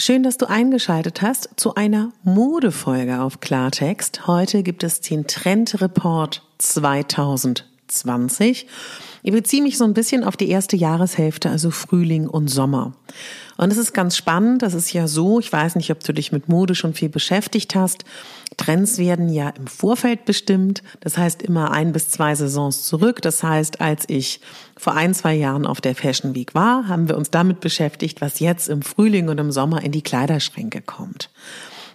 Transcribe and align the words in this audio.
Schön, 0.00 0.22
dass 0.22 0.38
du 0.38 0.48
eingeschaltet 0.48 1.22
hast 1.22 1.50
zu 1.56 1.74
einer 1.74 2.12
Modefolge 2.22 3.20
auf 3.20 3.40
Klartext. 3.40 4.28
Heute 4.28 4.62
gibt 4.62 4.84
es 4.84 5.00
den 5.00 5.26
Trendreport 5.26 6.44
2020. 6.58 8.68
Ich 9.24 9.32
beziehe 9.32 9.60
mich 9.60 9.76
so 9.76 9.82
ein 9.82 9.94
bisschen 9.94 10.22
auf 10.22 10.36
die 10.36 10.50
erste 10.50 10.76
Jahreshälfte, 10.76 11.50
also 11.50 11.72
Frühling 11.72 12.28
und 12.28 12.46
Sommer. 12.46 12.94
Und 13.56 13.72
es 13.72 13.76
ist 13.76 13.92
ganz 13.92 14.16
spannend, 14.16 14.62
das 14.62 14.74
ist 14.74 14.92
ja 14.92 15.08
so, 15.08 15.40
ich 15.40 15.52
weiß 15.52 15.74
nicht, 15.74 15.90
ob 15.90 16.04
du 16.04 16.14
dich 16.14 16.30
mit 16.30 16.48
Mode 16.48 16.76
schon 16.76 16.94
viel 16.94 17.08
beschäftigt 17.08 17.74
hast. 17.74 18.04
Trends 18.58 18.98
werden 18.98 19.30
ja 19.30 19.48
im 19.50 19.66
Vorfeld 19.66 20.26
bestimmt, 20.26 20.82
das 21.00 21.16
heißt 21.16 21.40
immer 21.40 21.70
ein 21.70 21.92
bis 21.92 22.10
zwei 22.10 22.34
Saisons 22.34 22.84
zurück. 22.84 23.22
Das 23.22 23.42
heißt, 23.42 23.80
als 23.80 24.04
ich 24.08 24.40
vor 24.76 24.94
ein, 24.94 25.14
zwei 25.14 25.34
Jahren 25.34 25.64
auf 25.64 25.80
der 25.80 25.94
Fashion 25.94 26.34
Week 26.34 26.54
war, 26.54 26.88
haben 26.88 27.08
wir 27.08 27.16
uns 27.16 27.30
damit 27.30 27.60
beschäftigt, 27.60 28.20
was 28.20 28.40
jetzt 28.40 28.68
im 28.68 28.82
Frühling 28.82 29.28
und 29.28 29.38
im 29.38 29.52
Sommer 29.52 29.82
in 29.82 29.92
die 29.92 30.02
Kleiderschränke 30.02 30.82
kommt. 30.82 31.30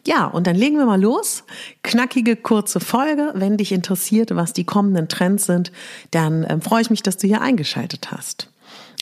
Ja, 0.05 0.25
und 0.25 0.47
dann 0.47 0.55
legen 0.55 0.77
wir 0.77 0.85
mal 0.85 0.99
los. 0.99 1.43
Knackige, 1.81 2.35
kurze 2.35 2.79
Folge. 2.79 3.31
Wenn 3.35 3.57
dich 3.57 3.71
interessiert, 3.71 4.35
was 4.35 4.51
die 4.51 4.65
kommenden 4.65 5.07
Trends 5.07 5.45
sind, 5.45 5.71
dann 6.11 6.45
ähm, 6.49 6.61
freue 6.61 6.81
ich 6.81 6.89
mich, 6.89 7.03
dass 7.03 7.17
du 7.17 7.27
hier 7.27 7.41
eingeschaltet 7.41 8.11
hast. 8.11 8.49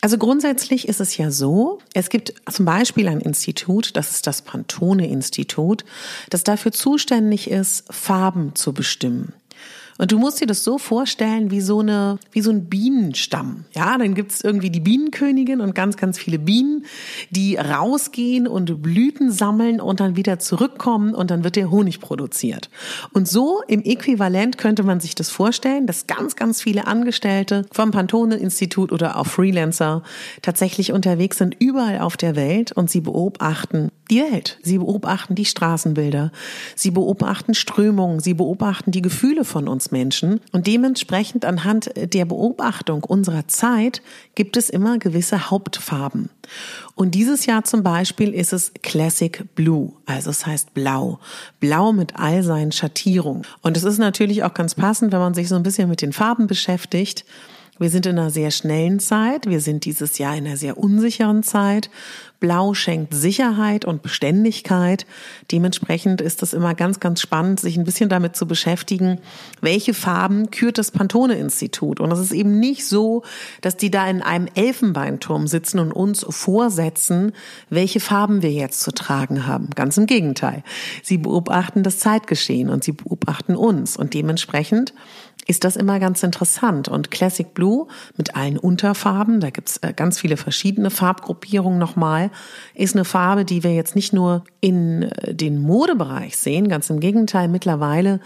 Also 0.03 0.17
grundsätzlich 0.17 0.88
ist 0.88 1.00
es 1.00 1.16
ja 1.17 1.29
so, 1.29 1.78
es 1.94 2.09
gibt 2.09 2.34
zum 2.50 2.66
Beispiel 2.66 3.07
ein 3.07 3.22
Institut, 3.22 3.95
das 3.95 4.09
ist 4.09 4.25
das 4.25 4.41
Pantone-Institut, 4.41 5.85
das 6.31 6.44
dafür 6.44 6.72
zuständig 6.72 7.50
ist, 7.51 7.85
Farben 7.94 8.56
zu 8.56 8.73
bestimmen. 8.73 9.34
Und 10.01 10.12
du 10.12 10.17
musst 10.17 10.41
dir 10.41 10.47
das 10.47 10.63
so 10.63 10.79
vorstellen 10.79 11.51
wie 11.51 11.62
so 11.62 11.79
eine, 11.79 12.17
wie 12.31 12.41
so 12.41 12.50
ein 12.50 12.66
Bienenstamm. 12.66 13.66
Ja, 13.72 14.00
dann 14.00 14.16
gibt's 14.16 14.41
irgendwie 14.41 14.72
die 14.72 14.79
Bienenkönigin 14.79 15.62
und 15.62 15.75
ganz, 15.75 15.95
ganz 15.95 16.17
viele 16.17 16.39
Bienen, 16.39 16.85
die 17.29 17.56
rausgehen 17.56 18.47
und 18.47 18.81
Blüten 18.81 19.31
sammeln 19.31 19.79
und 19.79 20.00
dann 20.00 20.16
wieder 20.16 20.40
zurückkommen 20.40 21.13
und 21.13 21.29
dann 21.29 21.44
wird 21.44 21.56
der 21.56 21.69
Honig 21.69 22.00
produziert. 22.00 22.72
Und 23.13 23.28
so 23.28 23.61
im 23.67 23.84
Äquivalent 23.84 24.57
könnte 24.57 24.81
man 24.81 25.00
sich 25.00 25.13
das 25.13 25.29
vorstellen, 25.29 25.85
dass 25.85 26.07
ganz, 26.07 26.35
ganz 26.35 26.63
viele 26.63 26.88
Angestellte 26.88 27.67
vom 27.72 27.91
Pantone-Institut 27.91 28.91
oder 28.91 29.17
auch 29.17 29.28
Freelancer 29.28 30.01
tatsächlich 30.41 30.94
unterwegs 30.94 31.38
sind 31.38 31.56
überall 31.59 32.00
auf 32.00 32.17
der 32.17 32.35
Welt 32.35 32.72
und 32.72 32.90
sie 32.90 33.01
beobachten 33.01 33.91
die 34.09 34.22
Welt. 34.22 34.57
Sie 34.61 34.79
beobachten 34.79 35.35
die 35.35 35.45
Straßenbilder. 35.45 36.31
Sie 36.75 36.91
beobachten 36.91 37.53
Strömungen. 37.53 38.19
Sie 38.19 38.34
beobachten 38.34 38.91
die 38.91 39.01
Gefühle 39.01 39.45
von 39.45 39.67
uns 39.67 39.91
Menschen. 39.91 40.41
Und 40.52 40.68
dementsprechend 40.68 41.46
anhand 41.46 41.91
der 41.96 42.25
Beobachtung 42.25 43.03
unserer 43.03 43.47
Zeit 43.47 44.02
gibt 44.35 44.57
es 44.57 44.69
immer 44.69 44.97
gewisse 44.97 45.50
Hauptfarben. 45.50 46.29
Und 46.96 47.16
dieses 47.16 47.46
Jahr 47.46 47.63
zum 47.63 47.84
Beispiel 47.84 48.34
ist 48.34 48.53
es 48.53 48.72
Classic 48.81 49.44
Blue, 49.56 49.94
also 50.06 50.29
es 50.29 50.46
heißt 50.46 50.74
Blau. 50.74 51.19
Blau 51.59 51.94
mit 51.94 52.16
all 52.16 52.44
seinen 52.44 52.72
Schattierungen. 52.72 53.44
Und 53.62 53.78
es 53.78 53.84
ist 53.84 53.97
natürlich 53.97 54.44
auch 54.44 54.53
ganz 54.53 54.75
passend, 54.75 55.12
wenn 55.12 55.19
man 55.19 55.34
sich 55.34 55.47
so 55.47 55.56
ein 55.56 55.63
bisschen 55.63 55.90
mit 55.90 56.02
den 56.02 56.13
Farben 56.13 56.47
beschäftigt. 56.47 57.25
Wir 57.81 57.90
sind 57.90 58.06
in 58.06 58.19
einer 58.19 58.30
sehr 58.30 58.52
schnellen 58.52 59.00
Zeit. 59.00 59.47
Wir 59.47 59.59
sind 59.59 59.86
dieses 59.86 60.19
Jahr 60.19 60.38
in 60.38 60.46
einer 60.46 60.56
sehr 60.56 60.78
unsicheren 60.78 61.42
Zeit. 61.42 61.90
Blau 62.40 62.74
schenkt 62.74 63.14
Sicherheit 63.14 63.86
und 63.86 64.02
Beständigkeit. 64.02 65.06
Dementsprechend 65.52 66.22
ist 66.22 66.44
es 66.44 66.53
immer 66.53 66.74
ganz, 66.74 67.00
ganz 67.00 67.22
spannend, 67.22 67.59
sich 67.59 67.78
ein 67.78 67.84
bisschen 67.84 68.09
damit 68.09 68.36
zu 68.36 68.47
beschäftigen, 68.47 69.20
welche 69.62 69.94
Farben 69.94 70.50
kürt 70.50 70.78
das 70.78 70.91
Pantone-Institut. 70.91 72.00
Und 72.00 72.12
es 72.12 72.20
ist 72.20 72.31
eben 72.31 72.59
nicht 72.59 72.86
so, 72.86 73.24
dass 73.62 73.78
die 73.78 73.91
da 73.91 74.08
in 74.08 74.22
einem 74.22 74.47
Elfenbeinturm 74.53 75.47
sitzen 75.47 75.80
und 75.80 75.91
uns 75.91 76.25
vorsetzen, 76.28 77.31
welche 77.70 78.00
Farben 78.00 78.41
wir 78.41 78.52
jetzt 78.52 78.81
zu 78.81 78.91
tragen 78.91 79.46
haben. 79.46 79.70
Ganz 79.75 79.97
im 79.97 80.08
Gegenteil. 80.08 80.64
Sie 81.03 81.20
beobachten 81.20 81.84
das 81.84 82.00
Zeitgeschehen 82.00 82.70
und 82.70 82.84
sie 82.84 82.94
beobachten 82.94 83.56
uns. 83.56 83.97
Und 83.97 84.16
dementsprechend 84.16 84.94
ist 85.47 85.63
das 85.63 85.75
immer 85.75 86.00
ganz 86.00 86.24
interessant. 86.24 86.88
Und 86.88 87.12
Classic 87.12 87.53
Blue 87.53 87.88
mit 88.18 88.35
allen 88.35 88.57
Unterfarben, 88.57 89.40
da 89.40 89.50
gibt's 89.50 89.78
äh, 89.78 89.94
ganz 89.94 90.19
viele 90.19 90.38
verschiedene 90.38 90.90
Farbgruppierungen 90.90 91.79
nochmal, 91.79 92.31
ist 92.75 92.96
eine 92.96 93.06
Farbe, 93.06 93.46
die 93.46 93.63
wir 93.63 93.74
jetzt 93.74 93.96
nicht 93.96 94.13
nur 94.13 94.44
in 94.59 95.03
äh, 95.03 95.34
den 95.34 95.59
Modebereich 95.59 96.38
sehen, 96.38 96.68
ganz 96.68 96.90
im 96.90 97.00
Gegenteil, 97.00 97.47
mittlerweile 97.47 98.19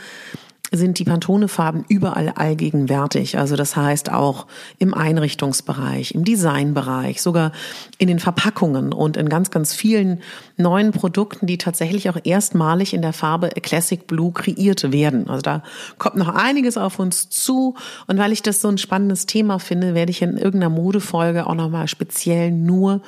sind 0.71 0.99
die 0.99 1.03
Pantone-Farben 1.03 1.85
überall 1.87 2.29
allgegenwärtig. 2.29 3.37
Also 3.37 3.55
das 3.55 3.75
heißt 3.75 4.11
auch 4.11 4.47
im 4.79 4.93
Einrichtungsbereich, 4.93 6.15
im 6.15 6.25
Designbereich, 6.25 7.21
sogar 7.21 7.51
in 7.97 8.07
den 8.07 8.19
Verpackungen 8.19 8.91
und 8.91 9.17
in 9.17 9.29
ganz, 9.29 9.51
ganz 9.51 9.73
vielen 9.73 10.21
neuen 10.57 10.91
Produkten, 10.91 11.47
die 11.47 11.57
tatsächlich 11.57 12.09
auch 12.09 12.17
erstmalig 12.23 12.93
in 12.93 13.01
der 13.01 13.13
Farbe 13.13 13.49
Classic 13.61 14.05
Blue 14.07 14.31
kreiert 14.31 14.91
werden. 14.91 15.29
Also 15.29 15.41
da 15.41 15.63
kommt 15.97 16.15
noch 16.15 16.29
einiges 16.29 16.77
auf 16.77 16.99
uns 16.99 17.29
zu. 17.29 17.75
Und 18.07 18.17
weil 18.17 18.31
ich 18.31 18.41
das 18.41 18.61
so 18.61 18.67
ein 18.67 18.77
spannendes 18.77 19.25
Thema 19.25 19.59
finde, 19.59 19.93
werde 19.93 20.11
ich 20.11 20.21
in 20.21 20.37
irgendeiner 20.37 20.73
Modefolge 20.73 21.47
auch 21.47 21.55
nochmal 21.55 21.87
speziell 21.87 22.51
nur 22.51 23.01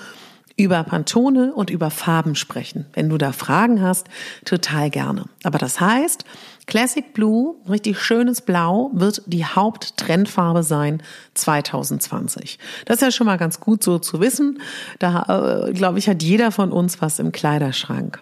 über 0.57 0.83
Pantone 0.83 1.54
und 1.54 1.69
über 1.69 1.92
Farben 1.92 2.33
sprechen. 2.33 2.88
Wenn 2.94 3.09
du 3.09 3.18
da 3.18 3.31
Fragen 3.31 3.81
hast, 3.81 4.07
total 4.44 4.89
gerne. 4.89 5.25
Aber 5.44 5.59
das 5.59 5.80
heißt, 5.80 6.25
Classic 6.68 7.14
Blue, 7.14 7.56
richtig 7.69 8.00
schönes 8.00 8.42
Blau, 8.42 8.92
wird 8.94 9.24
die 9.25 9.46
Haupttrendfarbe 9.46 10.64
sein 10.64 11.02
2020. 11.34 12.60
Das 12.86 12.98
ist 12.98 13.02
ja 13.02 13.12
schon 13.12 13.25
mal 13.25 13.38
ganz 13.38 13.62
gut 13.62 13.81
so 13.84 14.00
zu 14.00 14.19
wissen. 14.19 14.62
Da, 15.00 15.66
äh, 15.68 15.74
glaube 15.74 15.98
ich, 15.98 16.10
hat 16.10 16.22
jeder 16.22 16.52
von 16.52 16.74
uns 16.74 17.02
was 17.02 17.19
im 17.19 17.31
Kleiderschrank. 17.31 18.22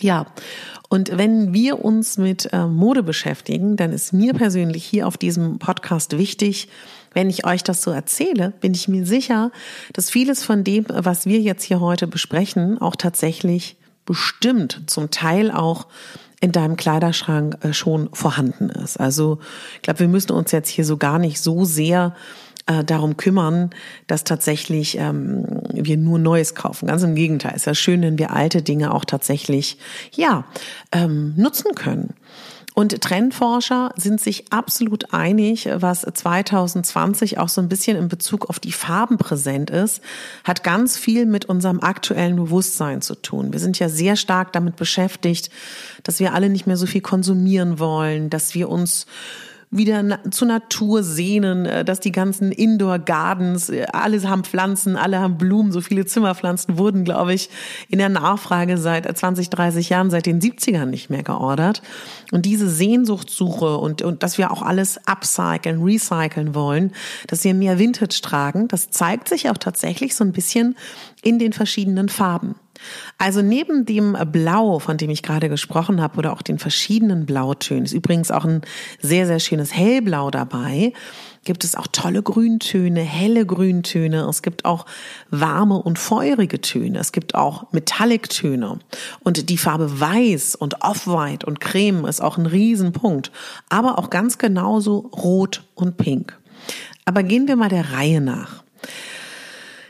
Ja, 0.00 0.26
und 0.88 1.18
wenn 1.18 1.52
wir 1.52 1.84
uns 1.84 2.18
mit 2.18 2.52
äh, 2.52 2.66
Mode 2.66 3.02
beschäftigen, 3.02 3.76
dann 3.76 3.92
ist 3.92 4.12
mir 4.12 4.34
persönlich 4.34 4.84
hier 4.84 5.08
auf 5.08 5.16
diesem 5.16 5.58
Podcast 5.58 6.16
wichtig, 6.16 6.68
wenn 7.14 7.30
ich 7.30 7.46
euch 7.46 7.64
das 7.64 7.82
so 7.82 7.90
erzähle, 7.90 8.52
bin 8.60 8.74
ich 8.74 8.88
mir 8.88 9.06
sicher, 9.06 9.50
dass 9.94 10.10
vieles 10.10 10.44
von 10.44 10.64
dem, 10.64 10.84
was 10.88 11.26
wir 11.26 11.40
jetzt 11.40 11.64
hier 11.64 11.80
heute 11.80 12.06
besprechen, 12.06 12.78
auch 12.78 12.94
tatsächlich 12.94 13.76
bestimmt, 14.04 14.82
zum 14.86 15.10
Teil 15.10 15.50
auch 15.50 15.86
in 16.40 16.52
deinem 16.52 16.76
Kleiderschrank 16.76 17.58
äh, 17.62 17.72
schon 17.72 18.08
vorhanden 18.12 18.68
ist. 18.68 18.98
Also 18.98 19.38
ich 19.76 19.82
glaube, 19.82 20.00
wir 20.00 20.08
müssen 20.08 20.32
uns 20.32 20.52
jetzt 20.52 20.68
hier 20.68 20.84
so 20.84 20.96
gar 20.96 21.18
nicht 21.18 21.40
so 21.40 21.64
sehr 21.64 22.14
äh, 22.66 22.84
darum 22.84 23.16
kümmern, 23.16 23.70
dass 24.06 24.24
tatsächlich 24.24 24.98
ähm, 24.98 25.44
wir 25.72 25.96
nur 25.96 26.18
Neues 26.18 26.54
kaufen. 26.54 26.88
Ganz 26.88 27.02
im 27.02 27.14
Gegenteil, 27.14 27.54
ist 27.54 27.66
ja 27.66 27.74
schön, 27.74 28.02
wenn 28.02 28.18
wir 28.18 28.32
alte 28.32 28.62
Dinge 28.62 28.92
auch 28.92 29.04
tatsächlich 29.04 29.78
ja 30.12 30.44
ähm, 30.92 31.32
nutzen 31.36 31.74
können. 31.74 32.14
Und 32.78 33.00
Trendforscher 33.00 33.90
sind 33.96 34.20
sich 34.20 34.52
absolut 34.52 35.14
einig, 35.14 35.66
was 35.76 36.02
2020 36.02 37.38
auch 37.38 37.48
so 37.48 37.62
ein 37.62 37.70
bisschen 37.70 37.96
in 37.96 38.08
Bezug 38.08 38.50
auf 38.50 38.60
die 38.60 38.70
Farben 38.70 39.16
präsent 39.16 39.70
ist, 39.70 40.02
hat 40.44 40.62
ganz 40.62 40.98
viel 40.98 41.24
mit 41.24 41.46
unserem 41.46 41.80
aktuellen 41.80 42.36
Bewusstsein 42.36 43.00
zu 43.00 43.14
tun. 43.14 43.54
Wir 43.54 43.60
sind 43.60 43.78
ja 43.78 43.88
sehr 43.88 44.14
stark 44.14 44.52
damit 44.52 44.76
beschäftigt, 44.76 45.48
dass 46.02 46.20
wir 46.20 46.34
alle 46.34 46.50
nicht 46.50 46.66
mehr 46.66 46.76
so 46.76 46.84
viel 46.84 47.00
konsumieren 47.00 47.78
wollen, 47.78 48.28
dass 48.28 48.54
wir 48.54 48.68
uns 48.68 49.06
wieder 49.70 50.02
na 50.02 50.18
zur 50.30 50.48
Natur 50.48 51.02
sehnen, 51.02 51.66
äh, 51.66 51.84
dass 51.84 52.00
die 52.00 52.12
ganzen 52.12 52.52
Indoor 52.52 52.98
Gardens, 52.98 53.68
äh, 53.68 53.86
alle 53.92 54.22
haben 54.28 54.44
Pflanzen, 54.44 54.96
alle 54.96 55.20
haben 55.20 55.38
Blumen, 55.38 55.72
so 55.72 55.80
viele 55.80 56.06
Zimmerpflanzen 56.06 56.78
wurden, 56.78 57.04
glaube 57.04 57.34
ich, 57.34 57.50
in 57.88 57.98
der 57.98 58.08
Nachfrage 58.08 58.78
seit 58.78 59.06
20, 59.16 59.50
30 59.50 59.88
Jahren, 59.88 60.10
seit 60.10 60.26
den 60.26 60.40
70ern 60.40 60.86
nicht 60.86 61.10
mehr 61.10 61.22
geordert. 61.22 61.82
Und 62.32 62.46
diese 62.46 62.68
Sehnsuchtssuche 62.68 63.76
und, 63.76 64.02
und 64.02 64.22
dass 64.22 64.38
wir 64.38 64.50
auch 64.50 64.62
alles 64.62 64.98
upcyclen, 65.06 65.82
recyceln 65.82 66.54
wollen, 66.54 66.92
dass 67.26 67.44
wir 67.44 67.54
mehr 67.54 67.78
Vintage 67.78 68.20
tragen, 68.22 68.68
das 68.68 68.90
zeigt 68.90 69.28
sich 69.28 69.50
auch 69.50 69.58
tatsächlich 69.58 70.14
so 70.14 70.24
ein 70.24 70.32
bisschen 70.32 70.76
in 71.22 71.38
den 71.38 71.52
verschiedenen 71.52 72.08
Farben. 72.08 72.54
Also 73.18 73.42
neben 73.42 73.84
dem 73.84 74.16
Blau, 74.32 74.78
von 74.78 74.96
dem 74.96 75.10
ich 75.10 75.22
gerade 75.22 75.48
gesprochen 75.48 76.00
habe, 76.00 76.18
oder 76.18 76.32
auch 76.32 76.42
den 76.42 76.58
verschiedenen 76.58 77.26
Blautönen, 77.26 77.84
ist 77.84 77.92
übrigens 77.92 78.30
auch 78.30 78.44
ein 78.44 78.62
sehr, 79.00 79.26
sehr 79.26 79.40
schönes 79.40 79.74
Hellblau 79.74 80.30
dabei, 80.30 80.92
gibt 81.46 81.64
es 81.64 81.76
auch 81.76 81.86
tolle 81.86 82.22
Grüntöne, 82.22 83.00
helle 83.00 83.46
Grüntöne. 83.46 84.26
Es 84.28 84.42
gibt 84.42 84.64
auch 84.66 84.84
warme 85.30 85.76
und 85.76 85.98
feurige 85.98 86.60
Töne. 86.60 86.98
Es 86.98 87.12
gibt 87.12 87.34
auch 87.34 87.72
Metallic-Töne. 87.72 88.80
Und 89.20 89.48
die 89.48 89.56
Farbe 89.56 90.00
Weiß 90.00 90.56
und 90.56 90.82
Off-White 90.82 91.46
und 91.46 91.60
Creme 91.60 92.04
ist 92.04 92.20
auch 92.20 92.36
ein 92.36 92.46
Riesenpunkt. 92.46 93.30
Aber 93.70 93.98
auch 93.98 94.10
ganz 94.10 94.36
genauso 94.36 94.98
Rot 94.98 95.64
und 95.74 95.96
Pink. 95.96 96.38
Aber 97.04 97.22
gehen 97.22 97.48
wir 97.48 97.56
mal 97.56 97.68
der 97.68 97.92
Reihe 97.92 98.20
nach. 98.20 98.64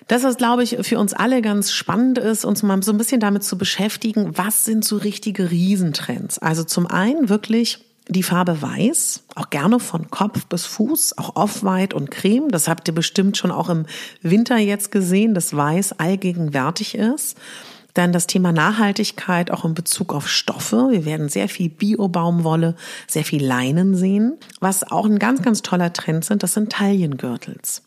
Das, 0.08 0.22
was, 0.22 0.36
glaube 0.36 0.62
ich, 0.62 0.76
für 0.82 0.98
uns 0.98 1.14
alle 1.14 1.42
ganz 1.42 1.72
spannend 1.72 2.18
ist, 2.18 2.44
uns 2.44 2.62
mal 2.62 2.80
so 2.82 2.92
ein 2.92 2.98
bisschen 2.98 3.20
damit 3.20 3.42
zu 3.42 3.58
beschäftigen, 3.58 4.38
was 4.38 4.64
sind 4.64 4.84
so 4.84 4.96
richtige 4.98 5.50
Riesentrends? 5.50 6.38
Also 6.38 6.62
zum 6.62 6.86
einen 6.86 7.28
wirklich 7.28 7.80
die 8.08 8.22
Farbe 8.22 8.62
Weiß, 8.62 9.24
auch 9.34 9.50
gerne 9.50 9.80
von 9.80 10.08
Kopf 10.10 10.46
bis 10.46 10.64
Fuß, 10.64 11.18
auch 11.18 11.34
Off-White 11.34 11.96
und 11.96 12.12
Creme. 12.12 12.50
Das 12.50 12.68
habt 12.68 12.86
ihr 12.86 12.94
bestimmt 12.94 13.36
schon 13.36 13.50
auch 13.50 13.68
im 13.68 13.86
Winter 14.22 14.56
jetzt 14.58 14.92
gesehen, 14.92 15.34
dass 15.34 15.56
Weiß 15.56 15.98
allgegenwärtig 15.98 16.94
ist. 16.94 17.36
Dann 17.96 18.12
das 18.12 18.26
Thema 18.26 18.52
Nachhaltigkeit 18.52 19.50
auch 19.50 19.64
in 19.64 19.72
Bezug 19.72 20.12
auf 20.12 20.28
Stoffe. 20.28 20.88
Wir 20.90 21.06
werden 21.06 21.30
sehr 21.30 21.48
viel 21.48 21.70
Bio-Baumwolle, 21.70 22.74
sehr 23.06 23.24
viel 23.24 23.42
Leinen 23.42 23.94
sehen. 23.94 24.34
Was 24.60 24.84
auch 24.84 25.06
ein 25.06 25.18
ganz, 25.18 25.40
ganz 25.40 25.62
toller 25.62 25.94
Trend 25.94 26.22
sind, 26.22 26.42
das 26.42 26.52
sind 26.52 26.70
Taillengürtels. 26.70 27.82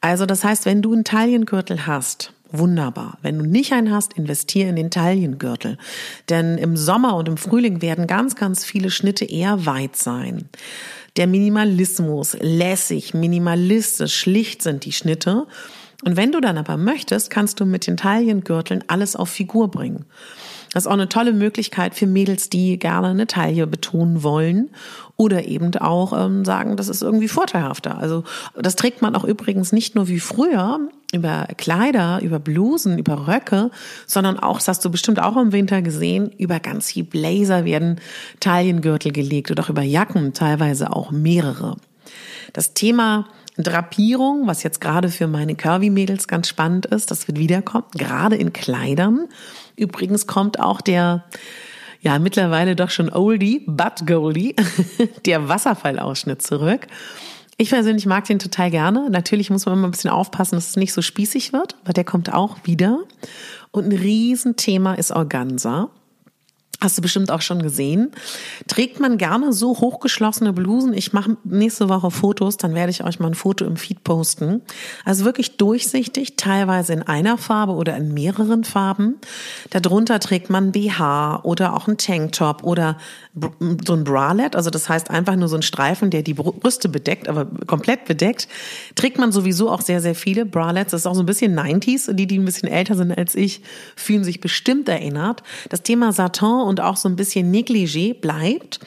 Also 0.00 0.24
das 0.24 0.44
heißt, 0.44 0.66
wenn 0.66 0.82
du 0.82 0.92
einen 0.92 1.04
Taillengürtel 1.04 1.86
hast, 1.88 2.32
Wunderbar. 2.52 3.16
Wenn 3.22 3.38
du 3.38 3.44
nicht 3.44 3.72
einen 3.72 3.94
hast, 3.94 4.14
investiere 4.14 4.70
in 4.70 4.74
den 4.74 4.90
Taillengürtel. 4.90 5.78
Denn 6.28 6.58
im 6.58 6.76
Sommer 6.76 7.14
und 7.14 7.28
im 7.28 7.36
Frühling 7.36 7.80
werden 7.80 8.08
ganz, 8.08 8.34
ganz 8.34 8.64
viele 8.64 8.90
Schnitte 8.90 9.24
eher 9.24 9.66
weit 9.66 9.94
sein. 9.94 10.48
Der 11.16 11.28
Minimalismus, 11.28 12.36
lässig, 12.40 13.14
minimalistisch, 13.14 14.16
schlicht 14.16 14.62
sind 14.62 14.84
die 14.84 14.92
Schnitte. 14.92 15.46
Und 16.04 16.16
wenn 16.16 16.32
du 16.32 16.40
dann 16.40 16.58
aber 16.58 16.76
möchtest, 16.76 17.30
kannst 17.30 17.60
du 17.60 17.66
mit 17.66 17.86
den 17.86 17.96
Taillengürteln 17.96 18.84
alles 18.86 19.16
auf 19.16 19.28
Figur 19.28 19.70
bringen. 19.70 20.06
Das 20.72 20.84
ist 20.84 20.86
auch 20.86 20.92
eine 20.92 21.08
tolle 21.08 21.32
Möglichkeit 21.32 21.94
für 21.94 22.06
Mädels, 22.06 22.48
die 22.48 22.78
gerne 22.78 23.08
eine 23.08 23.26
Taille 23.26 23.66
betonen 23.66 24.22
wollen 24.22 24.70
oder 25.16 25.46
eben 25.46 25.74
auch 25.76 26.12
ähm, 26.12 26.44
sagen, 26.44 26.76
das 26.76 26.88
ist 26.88 27.02
irgendwie 27.02 27.26
vorteilhafter. 27.26 27.98
Also 27.98 28.22
das 28.54 28.76
trägt 28.76 29.02
man 29.02 29.16
auch 29.16 29.24
übrigens 29.24 29.72
nicht 29.72 29.96
nur 29.96 30.06
wie 30.06 30.20
früher 30.20 30.78
über 31.12 31.48
Kleider, 31.58 32.20
über 32.22 32.38
Blusen, 32.38 32.98
über 32.98 33.26
Röcke, 33.26 33.72
sondern 34.06 34.38
auch, 34.38 34.58
das 34.58 34.68
hast 34.68 34.84
du 34.84 34.90
bestimmt 34.90 35.20
auch 35.20 35.36
im 35.36 35.50
Winter 35.50 35.82
gesehen, 35.82 36.30
über 36.38 36.60
ganz 36.60 36.92
viel 36.92 37.04
Blazer 37.04 37.64
werden 37.64 38.00
Taillengürtel 38.38 39.10
gelegt 39.10 39.50
oder 39.50 39.64
auch 39.64 39.70
über 39.70 39.82
Jacken, 39.82 40.34
teilweise 40.34 40.92
auch 40.92 41.10
mehrere. 41.10 41.76
Das 42.52 42.74
Thema 42.74 43.26
Drapierung, 43.62 44.46
was 44.46 44.62
jetzt 44.62 44.80
gerade 44.80 45.08
für 45.08 45.26
meine 45.26 45.54
Curvy-Mädels 45.54 46.28
ganz 46.28 46.48
spannend 46.48 46.86
ist, 46.86 47.10
das 47.10 47.28
wird 47.28 47.38
wiederkommen, 47.38 47.86
gerade 47.96 48.36
in 48.36 48.52
Kleidern. 48.52 49.28
Übrigens 49.76 50.26
kommt 50.26 50.60
auch 50.60 50.80
der, 50.80 51.24
ja, 52.00 52.18
mittlerweile 52.18 52.76
doch 52.76 52.90
schon 52.90 53.10
Oldie, 53.10 53.64
but 53.66 54.06
Goldie, 54.06 54.54
der 55.26 55.48
Wasserfallausschnitt 55.48 56.42
zurück. 56.42 56.86
Ich 57.56 57.68
persönlich 57.68 58.06
mag 58.06 58.24
den 58.24 58.38
total 58.38 58.70
gerne. 58.70 59.10
Natürlich 59.10 59.50
muss 59.50 59.66
man 59.66 59.74
immer 59.74 59.88
ein 59.88 59.90
bisschen 59.90 60.10
aufpassen, 60.10 60.54
dass 60.54 60.70
es 60.70 60.76
nicht 60.76 60.94
so 60.94 61.02
spießig 61.02 61.52
wird, 61.52 61.76
aber 61.84 61.92
der 61.92 62.04
kommt 62.04 62.32
auch 62.32 62.56
wieder. 62.64 63.00
Und 63.70 63.84
ein 63.84 63.92
Riesenthema 63.92 64.94
ist 64.94 65.10
Organza. 65.10 65.90
Hast 66.82 66.96
du 66.96 67.02
bestimmt 67.02 67.30
auch 67.30 67.42
schon 67.42 67.62
gesehen. 67.62 68.10
Trägt 68.66 69.00
man 69.00 69.18
gerne 69.18 69.52
so 69.52 69.80
hochgeschlossene 69.80 70.54
Blusen? 70.54 70.94
Ich 70.94 71.12
mache 71.12 71.36
nächste 71.44 71.90
Woche 71.90 72.10
Fotos, 72.10 72.56
dann 72.56 72.74
werde 72.74 72.90
ich 72.90 73.04
euch 73.04 73.20
mal 73.20 73.28
ein 73.28 73.34
Foto 73.34 73.66
im 73.66 73.76
Feed 73.76 74.02
posten. 74.02 74.62
Also 75.04 75.26
wirklich 75.26 75.58
durchsichtig, 75.58 76.36
teilweise 76.36 76.94
in 76.94 77.02
einer 77.02 77.36
Farbe 77.36 77.72
oder 77.72 77.96
in 77.98 78.14
mehreren 78.14 78.64
Farben. 78.64 79.16
Darunter 79.70 80.20
trägt 80.20 80.48
man 80.48 80.72
BH 80.72 81.40
oder 81.42 81.76
auch 81.76 81.86
ein 81.86 81.98
Tanktop 81.98 82.64
oder 82.64 82.96
so 83.86 83.94
ein 83.94 84.04
Bralette, 84.04 84.56
also 84.56 84.70
das 84.70 84.88
heißt 84.88 85.10
einfach 85.10 85.36
nur 85.36 85.48
so 85.48 85.56
ein 85.56 85.62
Streifen, 85.62 86.10
der 86.10 86.22
die 86.22 86.34
Brüste 86.34 86.88
bedeckt, 86.88 87.28
aber 87.28 87.46
komplett 87.66 88.06
bedeckt. 88.06 88.48
Trägt 88.94 89.18
man 89.18 89.32
sowieso 89.32 89.70
auch 89.70 89.82
sehr, 89.82 90.00
sehr 90.00 90.14
viele 90.14 90.46
Bralettes. 90.46 90.90
Das 90.92 91.02
ist 91.02 91.06
auch 91.06 91.14
so 91.14 91.22
ein 91.22 91.26
bisschen 91.26 91.58
90s. 91.58 92.12
Die, 92.12 92.26
die 92.26 92.38
ein 92.38 92.44
bisschen 92.44 92.68
älter 92.68 92.96
sind 92.96 93.16
als 93.16 93.34
ich, 93.34 93.62
fühlen 93.94 94.24
sich 94.24 94.40
bestimmt 94.40 94.88
erinnert. 94.88 95.42
Das 95.68 95.82
Thema 95.82 96.12
Satin 96.12 96.69
und 96.70 96.80
auch 96.80 96.96
so 96.96 97.08
ein 97.08 97.16
bisschen 97.16 97.52
Negligé 97.52 98.14
bleibt. 98.14 98.80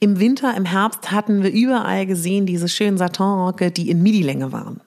Im 0.00 0.18
Winter, 0.20 0.56
im 0.56 0.64
Herbst 0.64 1.10
hatten 1.10 1.42
wir 1.42 1.52
überall 1.52 2.06
gesehen 2.06 2.46
diese 2.46 2.68
schönen 2.68 2.96
Satinrocke, 2.96 3.70
die 3.70 3.90
in 3.90 4.02
Midi-Länge 4.02 4.52
waren. 4.52 4.80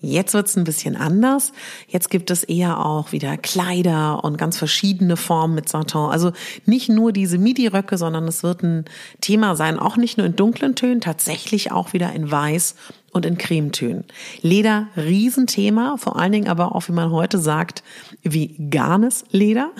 Jetzt 0.00 0.32
wird's 0.32 0.56
ein 0.56 0.64
bisschen 0.64 0.96
anders. 0.96 1.52
Jetzt 1.88 2.08
gibt 2.08 2.30
es 2.30 2.44
eher 2.44 2.84
auch 2.84 3.10
wieder 3.10 3.36
Kleider 3.36 4.22
und 4.22 4.38
ganz 4.38 4.56
verschiedene 4.56 5.16
Formen 5.16 5.56
mit 5.56 5.68
Satin. 5.68 6.00
Also 6.00 6.32
nicht 6.66 6.88
nur 6.88 7.12
diese 7.12 7.36
Midi-Röcke, 7.36 7.98
sondern 7.98 8.28
es 8.28 8.44
wird 8.44 8.62
ein 8.62 8.84
Thema 9.20 9.56
sein, 9.56 9.78
auch 9.78 9.96
nicht 9.96 10.16
nur 10.16 10.26
in 10.26 10.36
dunklen 10.36 10.76
Tönen, 10.76 11.00
tatsächlich 11.00 11.72
auch 11.72 11.92
wieder 11.92 12.12
in 12.12 12.30
Weiß 12.30 12.76
und 13.12 13.24
in 13.24 13.38
Cremetönen. 13.38 14.04
Leder, 14.42 14.88
Riesenthema, 14.96 15.96
vor 15.96 16.18
allen 16.18 16.32
Dingen 16.32 16.48
aber 16.48 16.74
auch, 16.74 16.88
wie 16.88 16.92
man 16.92 17.10
heute 17.10 17.38
sagt, 17.38 17.82
veganes 18.22 19.24
Leder. 19.30 19.70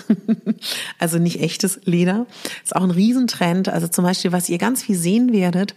also 0.99 1.19
nicht 1.19 1.41
echtes 1.41 1.81
Leder. 1.85 2.27
Ist 2.65 2.75
auch 2.75 2.83
ein 2.83 2.91
Riesentrend. 2.91 3.69
Also 3.69 3.87
zum 3.89 4.05
Beispiel, 4.05 4.33
was 4.33 4.49
ihr 4.49 4.59
ganz 4.59 4.83
viel 4.83 4.97
sehen 4.97 5.33
werdet, 5.33 5.75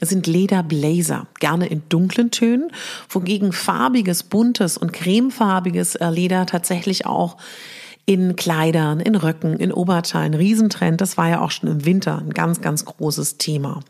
sind 0.00 0.26
Lederblazer. 0.26 1.26
Gerne 1.40 1.66
in 1.66 1.82
dunklen 1.88 2.30
Tönen, 2.30 2.70
wogegen 3.08 3.52
farbiges, 3.52 4.22
buntes 4.22 4.78
und 4.78 4.92
cremefarbiges 4.92 5.96
äh, 5.96 6.08
Leder 6.08 6.46
tatsächlich 6.46 7.04
auch 7.06 7.36
in 8.06 8.36
Kleidern, 8.36 9.00
in 9.00 9.14
Röcken, 9.14 9.56
in 9.58 9.72
Oberteilen, 9.72 10.34
Riesentrend. 10.34 11.00
Das 11.00 11.16
war 11.16 11.28
ja 11.28 11.40
auch 11.40 11.50
schon 11.50 11.70
im 11.70 11.84
Winter 11.84 12.18
ein 12.18 12.30
ganz, 12.30 12.60
ganz 12.60 12.84
großes 12.84 13.38
Thema. 13.38 13.80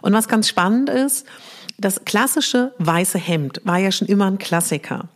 Und 0.00 0.12
was 0.14 0.28
ganz 0.28 0.48
spannend 0.48 0.88
ist, 0.88 1.26
das 1.78 2.04
klassische 2.04 2.74
weiße 2.78 3.18
Hemd 3.18 3.60
war 3.64 3.78
ja 3.78 3.92
schon 3.92 4.08
immer 4.08 4.26
ein 4.26 4.38
Klassiker. 4.38 5.08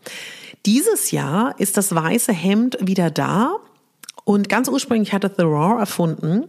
Dieses 0.65 1.11
Jahr 1.11 1.59
ist 1.59 1.77
das 1.77 1.95
weiße 1.95 2.33
Hemd 2.33 2.79
wieder 2.81 3.11
da. 3.11 3.57
Und 4.25 4.49
ganz 4.49 4.69
ursprünglich 4.69 5.13
hatte 5.13 5.33
The 5.37 5.43
Raw 5.43 5.81
erfunden. 5.81 6.45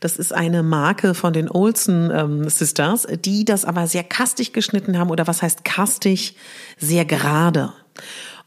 Das 0.00 0.18
ist 0.18 0.34
eine 0.34 0.62
Marke 0.62 1.14
von 1.14 1.32
den 1.32 1.50
Olsen 1.50 2.10
ähm, 2.14 2.50
Sisters, 2.50 3.06
die 3.24 3.46
das 3.46 3.64
aber 3.64 3.86
sehr 3.86 4.04
kastig 4.04 4.52
geschnitten 4.52 4.98
haben 4.98 5.10
oder 5.10 5.26
was 5.26 5.40
heißt 5.40 5.64
kastig? 5.64 6.36
Sehr 6.78 7.06
gerade. 7.06 7.72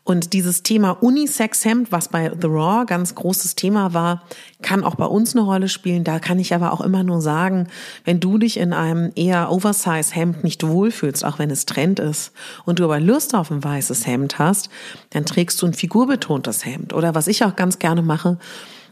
Und 0.07 0.31
dieses 0.31 0.63
Thema 0.63 0.91
Unisex-Hemd, 0.91 1.91
was 1.91 2.07
bei 2.07 2.31
The 2.31 2.47
Raw 2.47 2.85
ganz 2.85 3.13
großes 3.13 3.55
Thema 3.55 3.93
war, 3.93 4.23
kann 4.61 4.85
auch 4.85 4.95
bei 4.95 5.03
uns 5.03 5.35
eine 5.35 5.43
Rolle 5.43 5.67
spielen. 5.67 6.05
Da 6.05 6.19
kann 6.19 6.39
ich 6.39 6.53
aber 6.53 6.71
auch 6.71 6.79
immer 6.79 7.03
nur 7.03 7.19
sagen, 7.19 7.67
wenn 8.05 8.21
du 8.21 8.37
dich 8.37 8.55
in 8.55 8.71
einem 8.71 9.11
eher 9.15 9.51
Oversize-Hemd 9.51 10.45
nicht 10.45 10.65
wohlfühlst, 10.65 11.25
auch 11.25 11.39
wenn 11.39 11.51
es 11.51 11.65
Trend 11.65 11.99
ist, 11.99 12.31
und 12.63 12.79
du 12.79 12.85
aber 12.85 13.01
Lust 13.01 13.35
auf 13.35 13.51
ein 13.51 13.61
weißes 13.61 14.07
Hemd 14.07 14.39
hast, 14.39 14.69
dann 15.09 15.25
trägst 15.25 15.61
du 15.61 15.65
ein 15.65 15.73
figurbetontes 15.73 16.65
Hemd. 16.65 16.93
Oder 16.93 17.13
was 17.13 17.27
ich 17.27 17.43
auch 17.43 17.57
ganz 17.57 17.77
gerne 17.77 18.01
mache, 18.01 18.37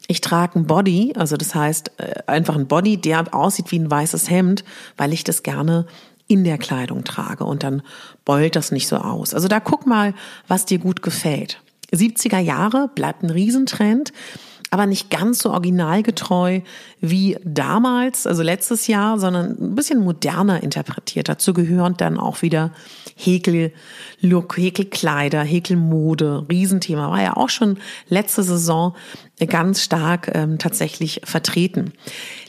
ich 0.08 0.20
trage 0.20 0.60
ein 0.60 0.68
Body, 0.68 1.14
also 1.16 1.38
das 1.38 1.56
heißt 1.56 1.92
äh, 1.96 2.24
einfach 2.28 2.58
ein 2.58 2.68
Body, 2.68 2.98
der 2.98 3.34
aussieht 3.34 3.72
wie 3.72 3.80
ein 3.80 3.90
weißes 3.90 4.30
Hemd, 4.30 4.66
weil 4.98 5.14
ich 5.14 5.24
das 5.24 5.44
gerne 5.44 5.88
in 6.28 6.44
der 6.44 6.58
Kleidung 6.58 7.04
trage 7.04 7.44
und 7.44 7.64
dann 7.64 7.82
beult 8.24 8.56
das 8.56 8.72
nicht 8.72 8.88
so 8.88 8.98
aus. 8.98 9.34
Also 9.34 9.48
da 9.48 9.60
guck 9.60 9.86
mal, 9.86 10.14
was 10.48 10.66
dir 10.66 10.80
gut 10.80 11.02
gefällt. 11.02 11.62
70er 11.94 12.40
Jahre 12.40 12.90
bleibt 12.94 13.24
ein 13.24 13.30
Riesentrend. 13.30 14.12
aber 14.72 14.88
nicht 14.88 15.10
ganz 15.10 15.40
so 15.40 15.52
originalgetreu 15.52 16.60
wie 17.00 17.38
damals, 17.46 18.28
also 18.28 18.44
letztes 18.44 18.88
Jahr, 18.88 19.20
sondern 19.20 19.52
ein 19.52 19.76
bisschen 19.76 20.04
moderner 20.04 20.64
interpretiert. 20.64 21.30
Dazu 21.30 21.54
gehören 21.54 21.96
dann 21.96 22.20
auch 22.20 22.42
wieder 22.42 22.72
Häkel-Look, 23.16 24.58
Häkelkleider, 24.58 25.44
Häkelmode, 25.44 26.46
Riesenthema. 26.50 27.10
War 27.10 27.22
ja 27.22 27.38
auch 27.38 27.50
schon 27.50 27.78
letzte 28.10 28.44
Saison 28.44 28.96
ganz 29.48 29.82
stark 29.82 30.32
ähm, 30.34 30.58
tatsächlich 30.58 31.22
vertreten. 31.24 31.94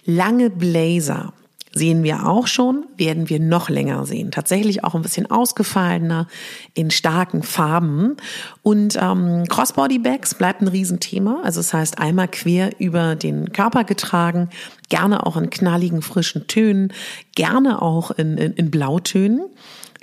Lange 0.04 0.50
Blazer 0.50 1.32
sehen 1.76 2.02
wir 2.02 2.26
auch 2.26 2.46
schon, 2.46 2.86
werden 2.96 3.28
wir 3.28 3.38
noch 3.38 3.68
länger 3.68 4.06
sehen. 4.06 4.30
Tatsächlich 4.30 4.82
auch 4.82 4.94
ein 4.94 5.02
bisschen 5.02 5.30
ausgefallener, 5.30 6.26
in 6.72 6.90
starken 6.90 7.42
Farben. 7.42 8.16
Und 8.62 8.96
ähm, 8.98 9.44
Crossbody 9.46 9.98
Bags 9.98 10.34
bleibt 10.34 10.62
ein 10.62 10.68
Riesenthema. 10.68 11.42
Also 11.44 11.60
das 11.60 11.74
heißt 11.74 11.98
einmal 11.98 12.28
quer 12.28 12.80
über 12.80 13.14
den 13.14 13.52
Körper 13.52 13.84
getragen, 13.84 14.48
gerne 14.88 15.26
auch 15.26 15.36
in 15.36 15.50
knalligen, 15.50 16.00
frischen 16.00 16.46
Tönen, 16.46 16.92
gerne 17.34 17.82
auch 17.82 18.10
in, 18.10 18.38
in, 18.38 18.54
in 18.54 18.70
Blautönen. 18.70 19.42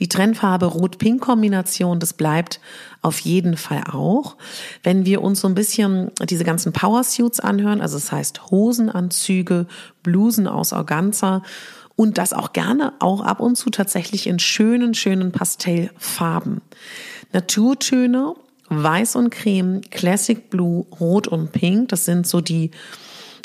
Die 0.04 0.10
Trendfarbe 0.10 0.66
Rot-Pink-Kombination, 0.66 2.02
das 2.02 2.12
bleibt 2.12 2.60
auf 3.02 3.20
jeden 3.20 3.56
Fall 3.56 3.86
auch. 3.90 4.36
Wenn 4.84 5.06
wir 5.06 5.22
uns 5.22 5.40
so 5.40 5.48
ein 5.48 5.56
bisschen 5.56 6.12
diese 6.30 6.44
ganzen 6.44 6.74
Power-Suits 6.74 7.40
anhören, 7.40 7.80
also 7.80 7.96
das 7.96 8.12
heißt 8.12 8.52
Hosenanzüge, 8.52 9.66
Blusen 10.04 10.46
aus 10.46 10.74
Organza 10.74 11.42
und 11.96 12.18
das 12.18 12.34
auch 12.34 12.52
gerne 12.52 12.92
auch 13.00 13.22
ab 13.22 13.40
und 13.40 13.56
zu 13.56 13.70
tatsächlich 13.70 14.28
in 14.28 14.40
schönen, 14.40 14.94
schönen 14.94 15.32
Pastellfarben. 15.32 16.60
Naturtöne, 17.32 18.34
Weiß 18.68 19.16
und 19.16 19.30
Creme, 19.30 19.80
Classic 19.90 20.50
Blue, 20.50 20.86
Rot 21.00 21.30
und 21.30 21.54
Pink, 21.54 21.88
das 21.88 22.04
sind 22.04 22.28
so 22.28 22.42
die 22.42 22.72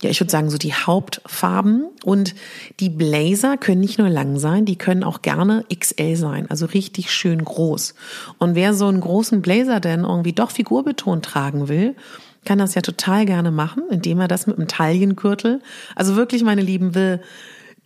ja, 0.01 0.11
ich 0.11 0.21
würde 0.21 0.31
sagen, 0.31 0.49
so 0.49 0.59
die 0.59 0.75
Hauptfarben. 0.75 1.87
Und 2.05 2.35
die 2.81 2.91
Blazer 2.91 3.57
können 3.57 3.81
nicht 3.81 3.99
nur 3.99 4.09
lang 4.09 4.39
sein, 4.39 4.65
die 4.65 4.77
können 4.77 5.03
auch 5.03 5.23
gerne 5.23 5.65
XL 5.75 6.17
sein, 6.17 6.51
also 6.51 6.67
richtig 6.67 7.11
schön 7.13 7.45
groß. 7.45 7.95
Und 8.39 8.55
wer 8.55 8.75
so 8.75 8.87
einen 8.87 9.01
großen 9.01 9.43
Blazer 9.43 9.81
denn 9.81 10.05
irgendwie 10.05 10.33
doch 10.33 10.51
figurbetont 10.51 11.25
tragen 11.25 11.69
will, 11.69 11.97
kann 12.45 12.59
das 12.59 12.75
ja 12.75 12.83
total 12.83 13.27
gerne 13.27 13.51
machen, 13.51 13.83
indem 13.91 14.21
er 14.21 14.29
das 14.29 14.47
mit 14.47 14.57
einem 14.57 14.69
Taillengürtel, 14.69 15.61
also 15.97 16.17
wirklich, 16.17 16.45
meine 16.45 16.63
Lieben, 16.63 16.95
will, 16.95 17.21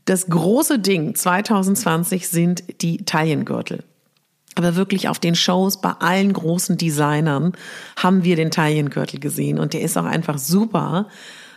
das 0.05 0.27
große 0.27 0.79
Ding 0.79 1.15
2020 1.15 2.29
sind 2.29 2.83
die 2.83 3.05
Taillengürtel. 3.05 3.85
Aber 4.55 4.77
wirklich 4.77 5.09
auf 5.09 5.19
den 5.19 5.35
Shows 5.35 5.81
bei 5.81 5.93
allen 5.93 6.33
großen 6.33 6.77
Designern 6.77 7.55
haben 7.97 8.23
wir 8.23 8.37
den 8.37 8.51
Taillengürtel 8.51 9.19
gesehen 9.19 9.59
und 9.59 9.73
der 9.73 9.81
ist 9.81 9.97
auch 9.97 10.05
einfach 10.05 10.39
super, 10.39 11.09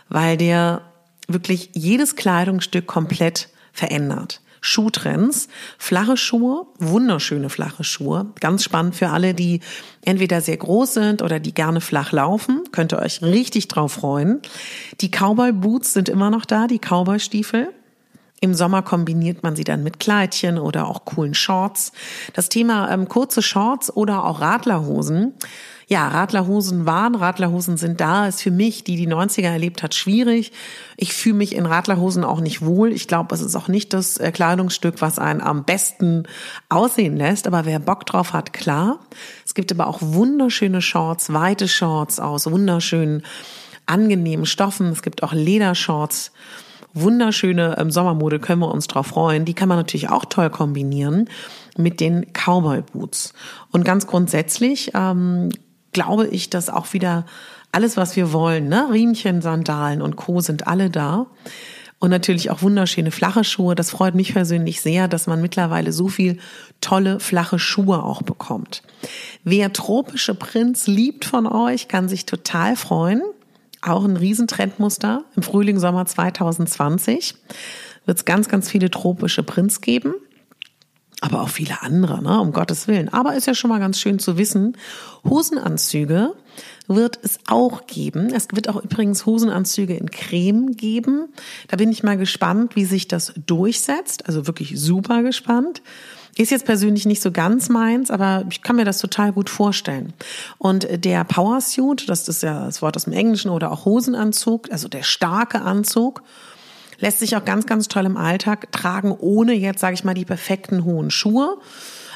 weil 0.08 0.36
der 0.36 0.82
wirklich 1.28 1.70
jedes 1.74 2.16
Kleidungsstück 2.16 2.86
komplett 2.86 3.48
verändert. 3.72 4.40
Schuhtrends, 4.60 5.48
flache 5.78 6.16
Schuhe, 6.16 6.66
wunderschöne 6.78 7.50
flache 7.50 7.84
Schuhe, 7.84 8.26
ganz 8.40 8.64
spannend 8.64 8.96
für 8.96 9.10
alle, 9.10 9.32
die 9.32 9.60
entweder 10.02 10.40
sehr 10.40 10.56
groß 10.56 10.94
sind 10.94 11.22
oder 11.22 11.38
die 11.38 11.54
gerne 11.54 11.80
flach 11.80 12.10
laufen, 12.10 12.64
könnt 12.72 12.92
ihr 12.92 12.98
euch 12.98 13.22
richtig 13.22 13.68
drauf 13.68 13.92
freuen. 13.92 14.40
Die 15.00 15.10
Cowboy 15.10 15.52
Boots 15.52 15.92
sind 15.92 16.08
immer 16.08 16.30
noch 16.30 16.44
da, 16.44 16.66
die 16.66 16.80
Cowboy 16.80 17.20
Stiefel. 17.20 17.72
Im 18.46 18.54
Sommer 18.54 18.82
kombiniert 18.82 19.42
man 19.42 19.56
sie 19.56 19.64
dann 19.64 19.82
mit 19.82 19.98
Kleidchen 19.98 20.56
oder 20.58 20.86
auch 20.86 21.04
coolen 21.04 21.34
Shorts. 21.34 21.90
Das 22.32 22.48
Thema 22.48 22.88
ähm, 22.92 23.08
kurze 23.08 23.42
Shorts 23.42 23.94
oder 23.94 24.24
auch 24.24 24.40
Radlerhosen 24.40 25.34
ja, 25.88 26.08
Radlerhosen 26.08 26.84
waren, 26.84 27.14
Radlerhosen 27.14 27.76
sind 27.76 28.00
da, 28.00 28.26
ist 28.26 28.42
für 28.42 28.50
mich, 28.50 28.82
die 28.82 28.96
die 28.96 29.06
90er 29.06 29.46
erlebt 29.46 29.84
hat, 29.84 29.94
schwierig. 29.94 30.50
Ich 30.96 31.12
fühle 31.12 31.36
mich 31.36 31.54
in 31.54 31.64
Radlerhosen 31.64 32.24
auch 32.24 32.40
nicht 32.40 32.60
wohl. 32.64 32.92
Ich 32.92 33.06
glaube, 33.06 33.32
es 33.32 33.40
ist 33.40 33.54
auch 33.54 33.68
nicht 33.68 33.92
das 33.92 34.16
äh, 34.16 34.32
Kleidungsstück, 34.32 35.00
was 35.00 35.20
einen 35.20 35.40
am 35.40 35.62
besten 35.62 36.24
aussehen 36.68 37.16
lässt. 37.16 37.46
Aber 37.46 37.66
wer 37.66 37.78
Bock 37.78 38.04
drauf 38.04 38.32
hat, 38.32 38.52
klar. 38.52 38.98
Es 39.44 39.54
gibt 39.54 39.70
aber 39.70 39.86
auch 39.86 39.98
wunderschöne 40.00 40.82
Shorts, 40.82 41.32
weite 41.32 41.68
Shorts 41.68 42.18
aus 42.18 42.50
wunderschönen, 42.50 43.22
angenehmen 43.86 44.46
Stoffen. 44.46 44.88
Es 44.88 45.02
gibt 45.02 45.22
auch 45.22 45.32
Ledershorts 45.32 46.32
wunderschöne 46.96 47.76
ähm, 47.78 47.90
Sommermode, 47.90 48.40
können 48.40 48.60
wir 48.60 48.70
uns 48.70 48.86
drauf 48.86 49.08
freuen. 49.08 49.44
Die 49.44 49.54
kann 49.54 49.68
man 49.68 49.78
natürlich 49.78 50.10
auch 50.10 50.24
toll 50.24 50.50
kombinieren 50.50 51.28
mit 51.76 52.00
den 52.00 52.26
Cowboy 52.32 52.82
Boots. 52.92 53.32
Und 53.70 53.84
ganz 53.84 54.06
grundsätzlich 54.06 54.92
ähm, 54.94 55.50
glaube 55.92 56.26
ich, 56.26 56.50
dass 56.50 56.68
auch 56.68 56.92
wieder 56.92 57.24
alles, 57.72 57.96
was 57.96 58.16
wir 58.16 58.32
wollen, 58.32 58.68
ne? 58.68 58.88
Riemchen, 58.90 59.42
Sandalen 59.42 60.00
und 60.00 60.16
Co. 60.16 60.40
sind 60.40 60.66
alle 60.66 60.90
da. 60.90 61.26
Und 61.98 62.10
natürlich 62.10 62.50
auch 62.50 62.60
wunderschöne 62.60 63.10
flache 63.10 63.42
Schuhe. 63.42 63.74
Das 63.74 63.90
freut 63.90 64.14
mich 64.14 64.34
persönlich 64.34 64.82
sehr, 64.82 65.08
dass 65.08 65.26
man 65.26 65.40
mittlerweile 65.40 65.92
so 65.92 66.08
viel 66.08 66.38
tolle 66.82 67.20
flache 67.20 67.58
Schuhe 67.58 68.02
auch 68.02 68.20
bekommt. 68.22 68.82
Wer 69.44 69.72
tropische 69.72 70.34
Prints 70.34 70.86
liebt 70.86 71.24
von 71.24 71.46
euch, 71.46 71.88
kann 71.88 72.08
sich 72.08 72.26
total 72.26 72.76
freuen. 72.76 73.22
Auch 73.82 74.04
ein 74.04 74.16
Riesentrendmuster 74.16 75.24
im 75.36 75.42
Frühling, 75.42 75.78
Sommer 75.78 76.06
2020 76.06 77.34
wird 78.04 78.18
es 78.18 78.24
ganz, 78.24 78.48
ganz 78.48 78.70
viele 78.70 78.90
tropische 78.90 79.42
Prints 79.42 79.80
geben 79.80 80.14
aber 81.20 81.40
auch 81.40 81.48
viele 81.48 81.82
andere, 81.82 82.22
ne, 82.22 82.40
um 82.40 82.52
Gottes 82.52 82.88
Willen. 82.88 83.08
Aber 83.08 83.34
ist 83.34 83.46
ja 83.46 83.54
schon 83.54 83.70
mal 83.70 83.80
ganz 83.80 83.98
schön 83.98 84.18
zu 84.18 84.36
wissen, 84.36 84.76
Hosenanzüge 85.24 86.34
wird 86.88 87.18
es 87.22 87.38
auch 87.48 87.86
geben. 87.86 88.32
Es 88.32 88.48
wird 88.52 88.68
auch 88.68 88.82
übrigens 88.82 89.26
Hosenanzüge 89.26 89.96
in 89.96 90.10
Creme 90.10 90.76
geben. 90.76 91.28
Da 91.68 91.76
bin 91.76 91.90
ich 91.90 92.02
mal 92.02 92.16
gespannt, 92.16 92.76
wie 92.76 92.84
sich 92.84 93.08
das 93.08 93.32
durchsetzt. 93.46 94.26
Also 94.26 94.46
wirklich 94.46 94.78
super 94.78 95.22
gespannt. 95.22 95.82
Ist 96.38 96.50
jetzt 96.50 96.66
persönlich 96.66 97.06
nicht 97.06 97.22
so 97.22 97.32
ganz 97.32 97.70
meins, 97.70 98.10
aber 98.10 98.44
ich 98.50 98.60
kann 98.62 98.76
mir 98.76 98.84
das 98.84 98.98
total 98.98 99.32
gut 99.32 99.48
vorstellen. 99.48 100.12
Und 100.58 100.86
der 101.04 101.24
Powersuit, 101.24 102.08
das 102.10 102.28
ist 102.28 102.42
ja 102.42 102.66
das 102.66 102.82
Wort 102.82 102.94
aus 102.96 103.04
dem 103.04 103.14
Englischen, 103.14 103.50
oder 103.50 103.72
auch 103.72 103.86
Hosenanzug, 103.86 104.70
also 104.70 104.86
der 104.86 105.02
starke 105.02 105.62
Anzug, 105.62 106.22
lässt 106.98 107.20
sich 107.20 107.36
auch 107.36 107.44
ganz, 107.44 107.64
ganz 107.64 107.88
toll 107.88 108.04
im 108.04 108.18
Alltag 108.18 108.70
tragen, 108.70 109.12
ohne 109.18 109.54
jetzt, 109.54 109.80
sage 109.80 109.94
ich 109.94 110.04
mal, 110.04 110.12
die 110.12 110.26
perfekten 110.26 110.84
hohen 110.84 111.10
Schuhe. 111.10 111.56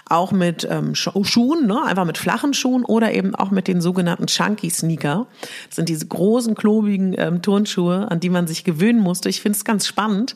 Auch 0.07 0.33
mit 0.33 0.67
ähm, 0.69 0.97
Schuhen, 0.97 1.67
ne? 1.69 1.85
einfach 1.85 2.05
mit 2.05 2.19
flachen 2.19 2.53
Schuhen 2.53 2.85
oder 2.85 3.13
eben 3.15 3.37
auch 3.37 3.53
mit 3.53 3.69
den 3.69 3.81
sogenannten 3.81 4.27
Chunky 4.27 4.69
Sneaker. 4.69 5.29
Das 5.69 5.77
sind 5.77 5.89
diese 5.89 6.07
großen, 6.07 6.57
klobigen 6.57 7.15
ähm, 7.17 7.43
Turnschuhe, 7.43 8.11
an 8.11 8.19
die 8.19 8.29
man 8.29 8.49
sich 8.49 8.65
gewöhnen 8.65 8.99
musste. 8.99 9.29
Ich 9.29 9.41
finde 9.41 9.57
es 9.57 9.65
ganz 9.65 9.87
spannend. 9.87 10.35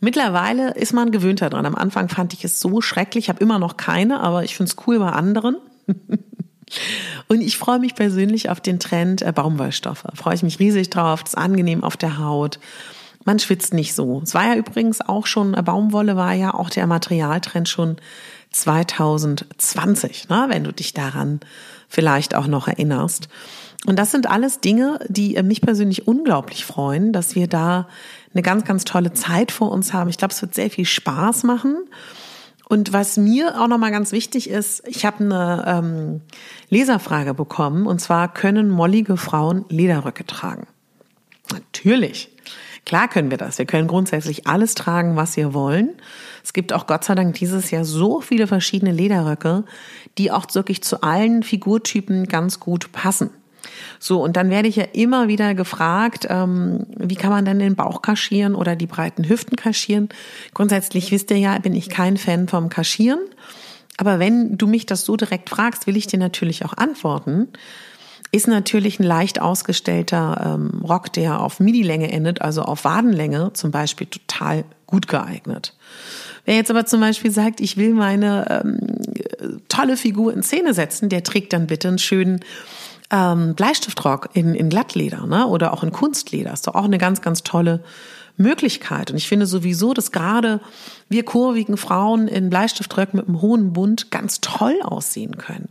Mittlerweile 0.00 0.72
ist 0.74 0.92
man 0.92 1.10
gewöhnter 1.10 1.50
dran. 1.50 1.66
Am 1.66 1.74
Anfang 1.74 2.08
fand 2.08 2.32
ich 2.32 2.44
es 2.44 2.58
so 2.58 2.80
schrecklich, 2.80 3.24
ich 3.24 3.28
habe 3.28 3.40
immer 3.40 3.58
noch 3.58 3.76
keine, 3.76 4.20
aber 4.20 4.44
ich 4.44 4.56
finde 4.56 4.70
es 4.70 4.86
cool 4.86 4.98
bei 4.98 5.10
anderen. 5.10 5.56
Und 7.28 7.40
ich 7.40 7.58
freue 7.58 7.78
mich 7.80 7.94
persönlich 7.94 8.48
auf 8.48 8.60
den 8.60 8.78
Trend 8.78 9.22
äh, 9.22 9.32
Baumwollstoffe. 9.32 10.04
Freue 10.14 10.34
ich 10.34 10.42
mich 10.42 10.58
riesig 10.58 10.88
drauf. 10.90 11.22
Das 11.22 11.34
ist 11.34 11.38
angenehm 11.38 11.82
auf 11.84 11.96
der 11.96 12.18
Haut 12.18 12.58
man 13.24 13.38
schwitzt 13.38 13.74
nicht 13.74 13.94
so. 13.94 14.20
Es 14.22 14.34
war 14.34 14.46
ja 14.46 14.54
übrigens 14.56 15.00
auch 15.00 15.26
schon, 15.26 15.54
äh, 15.54 15.62
Baumwolle 15.62 16.16
war 16.16 16.32
ja 16.32 16.54
auch 16.54 16.70
der 16.70 16.86
Materialtrend 16.86 17.68
schon 17.68 17.96
2020, 18.50 20.28
ne, 20.28 20.46
wenn 20.48 20.64
du 20.64 20.72
dich 20.72 20.94
daran 20.94 21.40
vielleicht 21.88 22.34
auch 22.34 22.46
noch 22.46 22.66
erinnerst. 22.66 23.28
Und 23.86 23.98
das 23.98 24.10
sind 24.10 24.28
alles 24.28 24.60
Dinge, 24.60 24.98
die 25.08 25.36
äh, 25.36 25.42
mich 25.42 25.62
persönlich 25.62 26.06
unglaublich 26.06 26.64
freuen, 26.64 27.12
dass 27.12 27.34
wir 27.34 27.46
da 27.46 27.88
eine 28.34 28.42
ganz, 28.42 28.64
ganz 28.64 28.84
tolle 28.84 29.12
Zeit 29.12 29.52
vor 29.52 29.72
uns 29.72 29.92
haben. 29.92 30.10
Ich 30.10 30.18
glaube, 30.18 30.32
es 30.32 30.42
wird 30.42 30.54
sehr 30.54 30.70
viel 30.70 30.84
Spaß 30.84 31.44
machen. 31.44 31.76
Und 32.68 32.92
was 32.92 33.16
mir 33.16 33.60
auch 33.60 33.66
nochmal 33.66 33.90
ganz 33.90 34.12
wichtig 34.12 34.48
ist, 34.48 34.86
ich 34.86 35.04
habe 35.04 35.24
eine 35.24 35.64
ähm, 35.66 36.20
Leserfrage 36.68 37.34
bekommen, 37.34 37.86
und 37.86 38.00
zwar, 38.00 38.32
können 38.32 38.70
mollige 38.70 39.16
Frauen 39.16 39.64
Lederröcke 39.68 40.24
tragen? 40.24 40.68
Natürlich. 41.50 42.28
Klar 42.86 43.08
können 43.08 43.30
wir 43.30 43.38
das. 43.38 43.58
Wir 43.58 43.66
können 43.66 43.88
grundsätzlich 43.88 44.46
alles 44.46 44.74
tragen, 44.74 45.16
was 45.16 45.36
wir 45.36 45.52
wollen. 45.52 45.90
Es 46.44 46.52
gibt 46.52 46.72
auch 46.72 46.86
Gott 46.86 47.04
sei 47.04 47.14
Dank 47.14 47.34
dieses 47.34 47.70
Jahr 47.72 47.84
so 47.84 48.20
viele 48.20 48.46
verschiedene 48.46 48.92
Lederröcke, 48.92 49.64
die 50.16 50.30
auch 50.30 50.46
wirklich 50.54 50.82
zu 50.82 51.02
allen 51.02 51.42
Figurtypen 51.42 52.26
ganz 52.26 52.60
gut 52.60 52.92
passen. 52.92 53.30
So, 53.98 54.22
und 54.22 54.36
dann 54.36 54.50
werde 54.50 54.68
ich 54.68 54.76
ja 54.76 54.84
immer 54.92 55.28
wieder 55.28 55.54
gefragt, 55.54 56.26
ähm, 56.30 56.86
wie 56.96 57.16
kann 57.16 57.30
man 57.30 57.44
denn 57.44 57.58
den 57.58 57.76
Bauch 57.76 58.02
kaschieren 58.02 58.54
oder 58.54 58.76
die 58.76 58.86
breiten 58.86 59.28
Hüften 59.28 59.56
kaschieren? 59.56 60.08
Grundsätzlich 60.54 61.10
wisst 61.10 61.30
ihr 61.30 61.38
ja, 61.38 61.58
bin 61.58 61.74
ich 61.74 61.88
kein 61.88 62.16
Fan 62.16 62.48
vom 62.48 62.68
Kaschieren. 62.68 63.20
Aber 63.96 64.18
wenn 64.18 64.56
du 64.56 64.66
mich 64.66 64.86
das 64.86 65.04
so 65.04 65.16
direkt 65.16 65.50
fragst, 65.50 65.86
will 65.86 65.96
ich 65.96 66.06
dir 66.06 66.18
natürlich 66.18 66.64
auch 66.64 66.74
antworten 66.76 67.48
ist 68.32 68.46
natürlich 68.46 69.00
ein 69.00 69.04
leicht 69.04 69.40
ausgestellter 69.40 70.54
ähm, 70.54 70.82
Rock, 70.84 71.12
der 71.12 71.40
auf 71.40 71.58
Midi-Länge 71.58 72.12
endet, 72.12 72.40
also 72.40 72.62
auf 72.62 72.84
Wadenlänge 72.84 73.52
zum 73.54 73.70
Beispiel, 73.70 74.06
total 74.06 74.64
gut 74.86 75.08
geeignet. 75.08 75.74
Wer 76.44 76.54
jetzt 76.54 76.70
aber 76.70 76.86
zum 76.86 77.00
Beispiel 77.00 77.30
sagt, 77.30 77.60
ich 77.60 77.76
will 77.76 77.92
meine 77.92 78.62
ähm, 78.64 78.78
tolle 79.68 79.96
Figur 79.96 80.32
in 80.32 80.42
Szene 80.42 80.74
setzen, 80.74 81.08
der 81.08 81.24
trägt 81.24 81.52
dann 81.52 81.66
bitte 81.66 81.88
einen 81.88 81.98
schönen 81.98 82.40
ähm, 83.10 83.54
Bleistiftrock 83.54 84.30
in, 84.34 84.54
in 84.54 84.68
Glattleder 84.68 85.26
ne? 85.26 85.46
oder 85.46 85.72
auch 85.72 85.82
in 85.82 85.92
Kunstleder. 85.92 86.52
Ist 86.52 86.66
doch 86.66 86.74
auch 86.74 86.84
eine 86.84 86.98
ganz, 86.98 87.20
ganz 87.20 87.42
tolle 87.42 87.82
Möglichkeit. 88.36 89.10
Und 89.10 89.16
ich 89.16 89.28
finde 89.28 89.46
sowieso, 89.46 89.94
dass 89.94 90.12
gerade 90.12 90.60
wir 91.08 91.24
kurvigen 91.24 91.76
Frauen 91.76 92.28
in 92.28 92.50
Bleistiftröcken 92.50 93.18
mit 93.18 93.28
einem 93.28 93.40
hohen 93.42 93.72
Bund 93.72 94.10
ganz 94.10 94.40
toll 94.40 94.80
aussehen 94.82 95.36
können. 95.36 95.68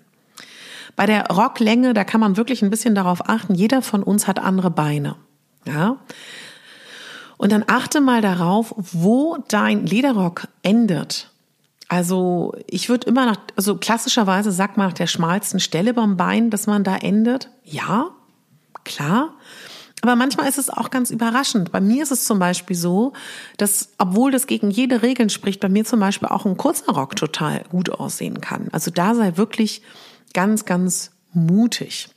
Bei 0.96 1.06
der 1.06 1.28
Rocklänge, 1.28 1.94
da 1.94 2.04
kann 2.04 2.20
man 2.20 2.38
wirklich 2.38 2.62
ein 2.62 2.70
bisschen 2.70 2.94
darauf 2.94 3.30
achten, 3.30 3.56
jeder 3.56 3.82
von 3.82 4.04
uns 4.04 4.28
hat 4.28 4.40
andere 4.40 4.70
Beine. 4.70 5.16
Ja? 5.66 5.98
Und 7.38 7.52
dann 7.52 7.64
achte 7.68 8.02
mal 8.02 8.22
darauf, 8.22 8.74
wo 8.76 9.38
dein 9.48 9.86
Lederrock 9.86 10.48
endet. 10.62 11.32
Also 11.90 12.54
ich 12.68 12.88
würde 12.88 13.08
immer 13.08 13.26
nach, 13.26 13.38
also 13.56 13.76
klassischerweise 13.76 14.52
sagt 14.52 14.78
man 14.78 14.88
nach 14.88 14.94
der 14.94 15.08
schmalsten 15.08 15.60
Stelle 15.60 15.94
beim 15.94 16.18
Bein, 16.18 16.52
dass 16.52 16.68
man 16.68 16.84
da 16.84 16.96
endet. 16.96 17.50
Ja, 17.64 18.12
klar. 18.84 19.34
Aber 20.02 20.16
manchmal 20.16 20.48
ist 20.48 20.58
es 20.58 20.70
auch 20.70 20.92
ganz 20.92 21.10
überraschend. 21.10 21.72
Bei 21.72 21.82
mir 21.82 22.04
ist 22.04 22.12
es 22.12 22.26
zum 22.26 22.40
Beispiel 22.40 22.76
so, 22.76 23.14
dass, 23.58 23.90
obwohl 23.98 24.32
das 24.32 24.48
gegen 24.48 24.70
jede 24.72 25.02
Regel 25.02 25.30
spricht, 25.30 25.60
bei 25.60 25.68
mir 25.68 25.84
zum 25.84 26.00
Beispiel 26.00 26.30
auch 26.30 26.46
ein 26.46 26.58
kurzer 26.58 26.94
Rock 26.94 27.16
total 27.16 27.64
gut 27.70 27.90
aussehen 27.90 28.40
kann. 28.40 28.70
Also 28.72 28.92
da 28.92 29.14
sei 29.16 29.36
wirklich 29.36 29.82
ganz, 30.34 30.66
ganz 30.66 31.12
mutig. 31.34 32.08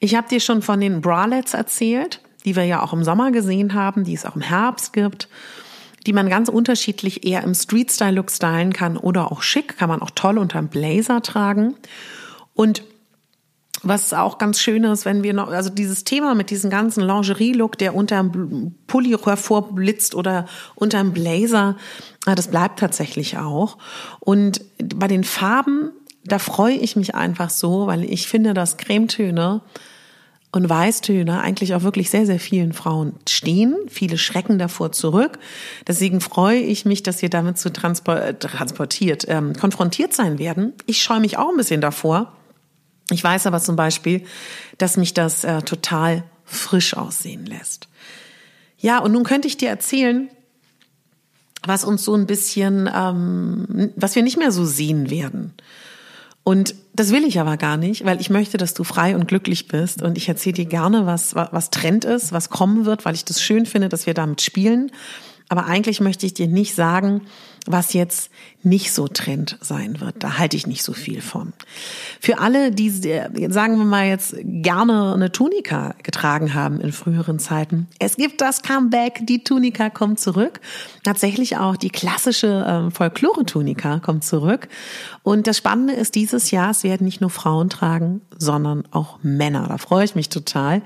Ich 0.00 0.16
habe 0.16 0.28
dir 0.28 0.40
schon 0.40 0.60
von 0.60 0.80
den 0.80 1.00
Bralets 1.00 1.54
erzählt, 1.54 2.20
die 2.44 2.56
wir 2.56 2.64
ja 2.64 2.82
auch 2.82 2.92
im 2.92 3.04
Sommer 3.04 3.30
gesehen 3.30 3.74
haben, 3.74 4.04
die 4.04 4.14
es 4.14 4.26
auch 4.26 4.36
im 4.36 4.42
Herbst 4.42 4.92
gibt, 4.92 5.28
die 6.06 6.12
man 6.12 6.28
ganz 6.28 6.48
unterschiedlich 6.48 7.26
eher 7.26 7.42
im 7.42 7.54
Street-Style-Look 7.54 8.30
stylen 8.30 8.72
kann 8.72 8.96
oder 8.96 9.32
auch 9.32 9.42
schick, 9.42 9.78
kann 9.78 9.88
man 9.88 10.02
auch 10.02 10.10
toll 10.10 10.38
unter 10.38 10.58
einem 10.58 10.68
Blazer 10.68 11.22
tragen. 11.22 11.74
Und 12.54 12.82
was 13.82 14.14
auch 14.14 14.38
ganz 14.38 14.60
schön 14.60 14.84
ist, 14.84 15.04
wenn 15.04 15.22
wir 15.22 15.34
noch, 15.34 15.48
also 15.48 15.68
dieses 15.68 16.04
Thema 16.04 16.34
mit 16.34 16.50
diesem 16.50 16.70
ganzen 16.70 17.02
Lingerie-Look, 17.02 17.76
der 17.76 17.94
unter 17.94 18.18
einem 18.18 18.74
Pulli 18.86 19.10
hervorblitzt 19.10 20.14
oder 20.14 20.46
unter 20.74 20.98
einem 20.98 21.12
Blazer, 21.12 21.76
das 22.24 22.48
bleibt 22.48 22.78
tatsächlich 22.78 23.36
auch. 23.36 23.76
Und 24.20 24.64
bei 24.78 25.06
den 25.06 25.24
Farben, 25.24 25.90
da 26.24 26.38
freue 26.38 26.76
ich 26.76 26.96
mich 26.96 27.14
einfach 27.14 27.50
so, 27.50 27.86
weil 27.86 28.04
ich 28.04 28.26
finde, 28.26 28.54
dass 28.54 28.78
Cremetöne 28.78 29.60
und 30.54 30.68
Weißtöne 30.68 31.40
eigentlich 31.40 31.74
auch 31.74 31.82
wirklich 31.82 32.10
sehr, 32.10 32.26
sehr 32.26 32.38
vielen 32.38 32.72
Frauen 32.72 33.14
stehen. 33.28 33.76
Viele 33.88 34.18
schrecken 34.18 34.58
davor 34.58 34.92
zurück. 34.92 35.38
Deswegen 35.86 36.20
freue 36.20 36.60
ich 36.60 36.84
mich, 36.84 37.02
dass 37.02 37.22
wir 37.22 37.30
damit 37.30 37.58
zu 37.58 37.72
transportiert, 37.72 39.24
ähm, 39.28 39.54
konfrontiert 39.54 40.12
sein 40.12 40.38
werden. 40.38 40.72
Ich 40.86 41.02
scheue 41.02 41.20
mich 41.20 41.38
auch 41.38 41.48
ein 41.48 41.56
bisschen 41.56 41.80
davor 41.80 42.32
ich 43.10 43.22
weiß 43.22 43.46
aber 43.46 43.60
zum 43.60 43.76
Beispiel, 43.76 44.24
dass 44.78 44.96
mich 44.96 45.14
das 45.14 45.44
äh, 45.44 45.62
total 45.62 46.24
frisch 46.44 46.96
aussehen 46.96 47.44
lässt. 47.46 47.88
Ja, 48.78 48.98
und 48.98 49.12
nun 49.12 49.24
könnte 49.24 49.48
ich 49.48 49.56
dir 49.56 49.68
erzählen, 49.68 50.28
was 51.66 51.84
uns 51.84 52.04
so 52.04 52.14
ein 52.14 52.26
bisschen, 52.26 52.90
ähm, 52.92 53.92
was 53.96 54.14
wir 54.14 54.22
nicht 54.22 54.36
mehr 54.36 54.52
so 54.52 54.64
sehen 54.64 55.10
werden. 55.10 55.54
Und 56.44 56.74
das 56.94 57.10
will 57.10 57.24
ich 57.24 57.40
aber 57.40 57.56
gar 57.56 57.76
nicht, 57.76 58.04
weil 58.04 58.20
ich 58.20 58.30
möchte, 58.30 58.56
dass 58.56 58.72
du 58.72 58.84
frei 58.84 59.16
und 59.16 59.26
glücklich 59.26 59.66
bist. 59.66 60.00
Und 60.00 60.16
ich 60.16 60.28
erzähle 60.28 60.54
dir 60.54 60.66
gerne, 60.66 61.06
was, 61.06 61.34
was 61.34 61.70
Trend 61.70 62.04
ist, 62.04 62.32
was 62.32 62.50
kommen 62.50 62.86
wird, 62.86 63.04
weil 63.04 63.14
ich 63.14 63.24
das 63.24 63.42
schön 63.42 63.66
finde, 63.66 63.88
dass 63.88 64.06
wir 64.06 64.14
damit 64.14 64.42
spielen. 64.42 64.92
Aber 65.48 65.66
eigentlich 65.66 66.00
möchte 66.00 66.24
ich 66.24 66.34
dir 66.34 66.46
nicht 66.46 66.74
sagen, 66.74 67.22
was 67.66 67.92
jetzt 67.92 68.30
nicht 68.62 68.92
so 68.92 69.08
Trend 69.08 69.58
sein 69.60 70.00
wird. 70.00 70.16
Da 70.18 70.38
halte 70.38 70.56
ich 70.56 70.66
nicht 70.66 70.82
so 70.82 70.92
viel 70.92 71.20
von. 71.20 71.52
Für 72.20 72.38
alle, 72.38 72.70
die, 72.70 72.90
sagen 72.90 73.78
wir 73.78 73.84
mal 73.84 74.06
jetzt, 74.06 74.34
gerne 74.42 75.12
eine 75.14 75.32
Tunika 75.32 75.94
getragen 76.02 76.54
haben 76.54 76.80
in 76.80 76.92
früheren 76.92 77.38
Zeiten. 77.38 77.88
Es 77.98 78.16
gibt 78.16 78.40
das 78.40 78.62
Comeback, 78.62 79.20
die 79.26 79.44
Tunika 79.44 79.90
kommt 79.90 80.18
zurück. 80.18 80.60
Tatsächlich 81.02 81.58
auch 81.58 81.76
die 81.76 81.90
klassische 81.90 82.86
äh, 82.88 82.90
Folklore-Tunika 82.90 84.00
kommt 84.00 84.24
zurück. 84.24 84.68
Und 85.22 85.46
das 85.46 85.58
Spannende 85.58 85.94
ist, 85.94 86.14
dieses 86.14 86.50
Jahr, 86.50 86.70
es 86.70 86.84
werden 86.84 87.04
nicht 87.04 87.20
nur 87.20 87.30
Frauen 87.30 87.68
tragen, 87.68 88.22
sondern 88.38 88.84
auch 88.90 89.18
Männer. 89.22 89.66
Da 89.68 89.78
freue 89.78 90.04
ich 90.04 90.14
mich 90.14 90.30
total. 90.30 90.82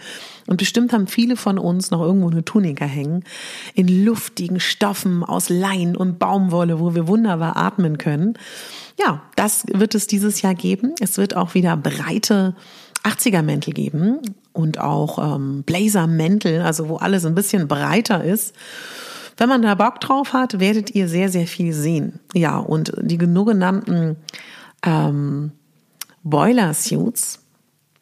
Und 0.47 0.57
bestimmt 0.57 0.93
haben 0.93 1.07
viele 1.07 1.37
von 1.37 1.59
uns 1.59 1.91
noch 1.91 2.01
irgendwo 2.01 2.31
eine 2.31 2.45
Tunika 2.45 2.85
hängen. 2.85 3.25
In 3.75 4.05
luftigen 4.05 4.61
Stoffen 4.61 5.23
aus 5.23 5.49
Lein 5.49 5.95
und 5.95 6.19
Baumwolle, 6.19 6.68
wo 6.81 6.95
wir 6.95 7.09
wunderbar 7.09 7.57
atmen 7.57 7.99
können. 7.99 8.35
Ja, 8.99 9.23
das 9.37 9.65
wird 9.73 9.95
es 9.95 10.07
dieses 10.07 10.43
Jahr 10.43 10.55
geben. 10.55 10.95
Es 11.01 11.19
wird 11.19 11.37
auch 11.37 11.55
wieder 11.55 11.77
breite 11.77 12.55
80er-Mäntel 13.05 13.73
geben 13.73 14.21
und 14.53 14.79
auch 14.79 15.37
ähm, 15.37 15.63
Blazer-Mäntel, 15.63 16.63
also 16.63 16.89
wo 16.89 16.97
alles 16.97 17.25
ein 17.25 17.35
bisschen 17.35 17.69
breiter 17.69 18.25
ist. 18.25 18.55
Wenn 19.37 19.49
man 19.49 19.63
da 19.63 19.77
Bock 19.77 20.01
drauf 20.01 20.33
hat, 20.33 20.59
werdet 20.59 20.95
ihr 20.95 21.09
sehr, 21.09 21.29
sehr 21.29 21.47
viel 21.47 21.73
sehen. 21.73 22.19
Ja, 22.35 22.59
und 22.59 22.93
die 23.01 23.19
genug 23.19 23.49
genannten 23.49 24.17
ähm, 24.85 25.53
Boiler-Suits 26.25 27.41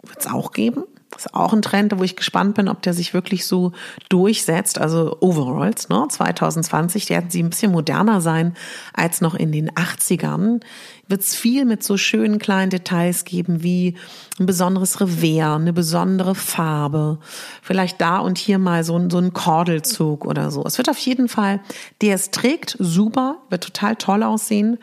wird 0.03 0.19
es 0.19 0.27
auch 0.27 0.53
geben. 0.53 0.85
Das 1.11 1.27
ist 1.27 1.35
auch 1.35 1.53
ein 1.53 1.63
Trend, 1.63 1.97
wo 1.97 2.03
ich 2.03 2.17
gespannt 2.17 2.57
bin, 2.57 2.69
ob 2.69 2.83
der 2.83 2.93
sich 2.93 3.15
wirklich 3.15 3.47
so 3.47 3.73
durchsetzt. 4.09 4.79
Also 4.79 5.17
Overalls, 5.21 5.89
ne? 5.89 6.07
2020 6.09 7.09
werden 7.09 7.31
sie 7.31 7.43
ein 7.43 7.51
bisschen 7.51 7.73
moderner 7.73 8.21
sein 8.21 8.55
als 8.93 9.21
noch 9.21 9.35
in 9.35 9.53
den 9.53 9.71
80ern. 9.71 10.61
Wird 11.09 11.21
es 11.21 11.35
viel 11.37 11.65
mit 11.65 11.85
so 11.85 11.97
schönen 11.97 12.39
kleinen 12.39 12.71
Details 12.71 13.25
geben, 13.25 13.63
wie 13.63 13.97
ein 14.41 14.47
besonderes 14.47 15.01
Revers, 15.01 15.61
eine 15.61 15.73
besondere 15.73 16.35
Farbe, 16.35 17.19
vielleicht 17.63 18.01
da 18.01 18.19
und 18.19 18.37
hier 18.37 18.59
mal 18.59 18.83
so 18.83 18.99
ein, 18.99 19.09
so 19.09 19.19
ein 19.19 19.33
Kordelzug 19.33 20.27
oder 20.27 20.51
so. 20.51 20.65
Es 20.65 20.77
wird 20.77 20.91
auf 20.91 20.99
jeden 20.99 21.29
Fall, 21.29 21.61
der 22.03 22.17
es 22.17 22.33
trägt, 22.33 22.77
super, 22.81 23.37
wird 23.49 23.63
total 23.65 23.97
toll 23.97 24.23
aussehen. 24.25 24.79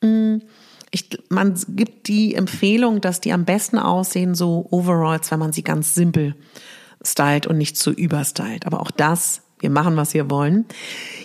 Mm 0.00 0.36
ich, 0.96 1.18
man 1.28 1.54
gibt 1.68 2.08
die 2.08 2.34
Empfehlung, 2.34 3.02
dass 3.02 3.20
die 3.20 3.32
am 3.32 3.44
besten 3.44 3.78
aussehen, 3.78 4.34
so 4.34 4.66
Overalls, 4.70 5.30
wenn 5.30 5.38
man 5.38 5.52
sie 5.52 5.62
ganz 5.62 5.94
simpel 5.94 6.34
stylt 7.04 7.46
und 7.46 7.58
nicht 7.58 7.76
zu 7.76 7.92
überstylt. 7.92 8.66
Aber 8.66 8.80
auch 8.80 8.90
das, 8.90 9.42
wir 9.58 9.68
machen, 9.68 9.96
was 9.96 10.14
wir 10.14 10.30
wollen. 10.30 10.64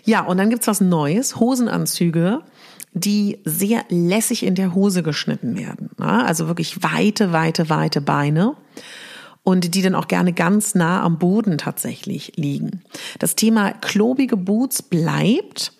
Ja, 0.04 0.22
und 0.26 0.38
dann 0.38 0.50
gibt's 0.50 0.68
was 0.68 0.82
Neues, 0.82 1.40
Hosenanzüge, 1.40 2.42
die 2.94 3.40
sehr 3.46 3.86
lässig 3.88 4.44
in 4.44 4.56
der 4.56 4.76
Hose 4.76 5.04
geschnitten 5.04 5.58
werden. 5.58 5.90
Also 5.98 6.48
wirklich 6.48 6.84
weite, 6.84 7.32
weite, 7.32 7.70
weite 7.70 8.02
Beine 8.02 8.58
und 9.44 9.74
die 9.74 9.82
dann 9.82 9.96
auch 9.96 10.10
gerne 10.10 10.34
ganz 10.34 10.76
nah 10.76 11.02
am 11.02 11.18
Boden 11.18 11.58
tatsächlich 11.58 12.34
liegen. 12.36 12.82
Das 13.20 13.36
Thema 13.36 13.72
klobige 13.72 14.36
Boots 14.36 14.82
bleibt. 14.82 15.72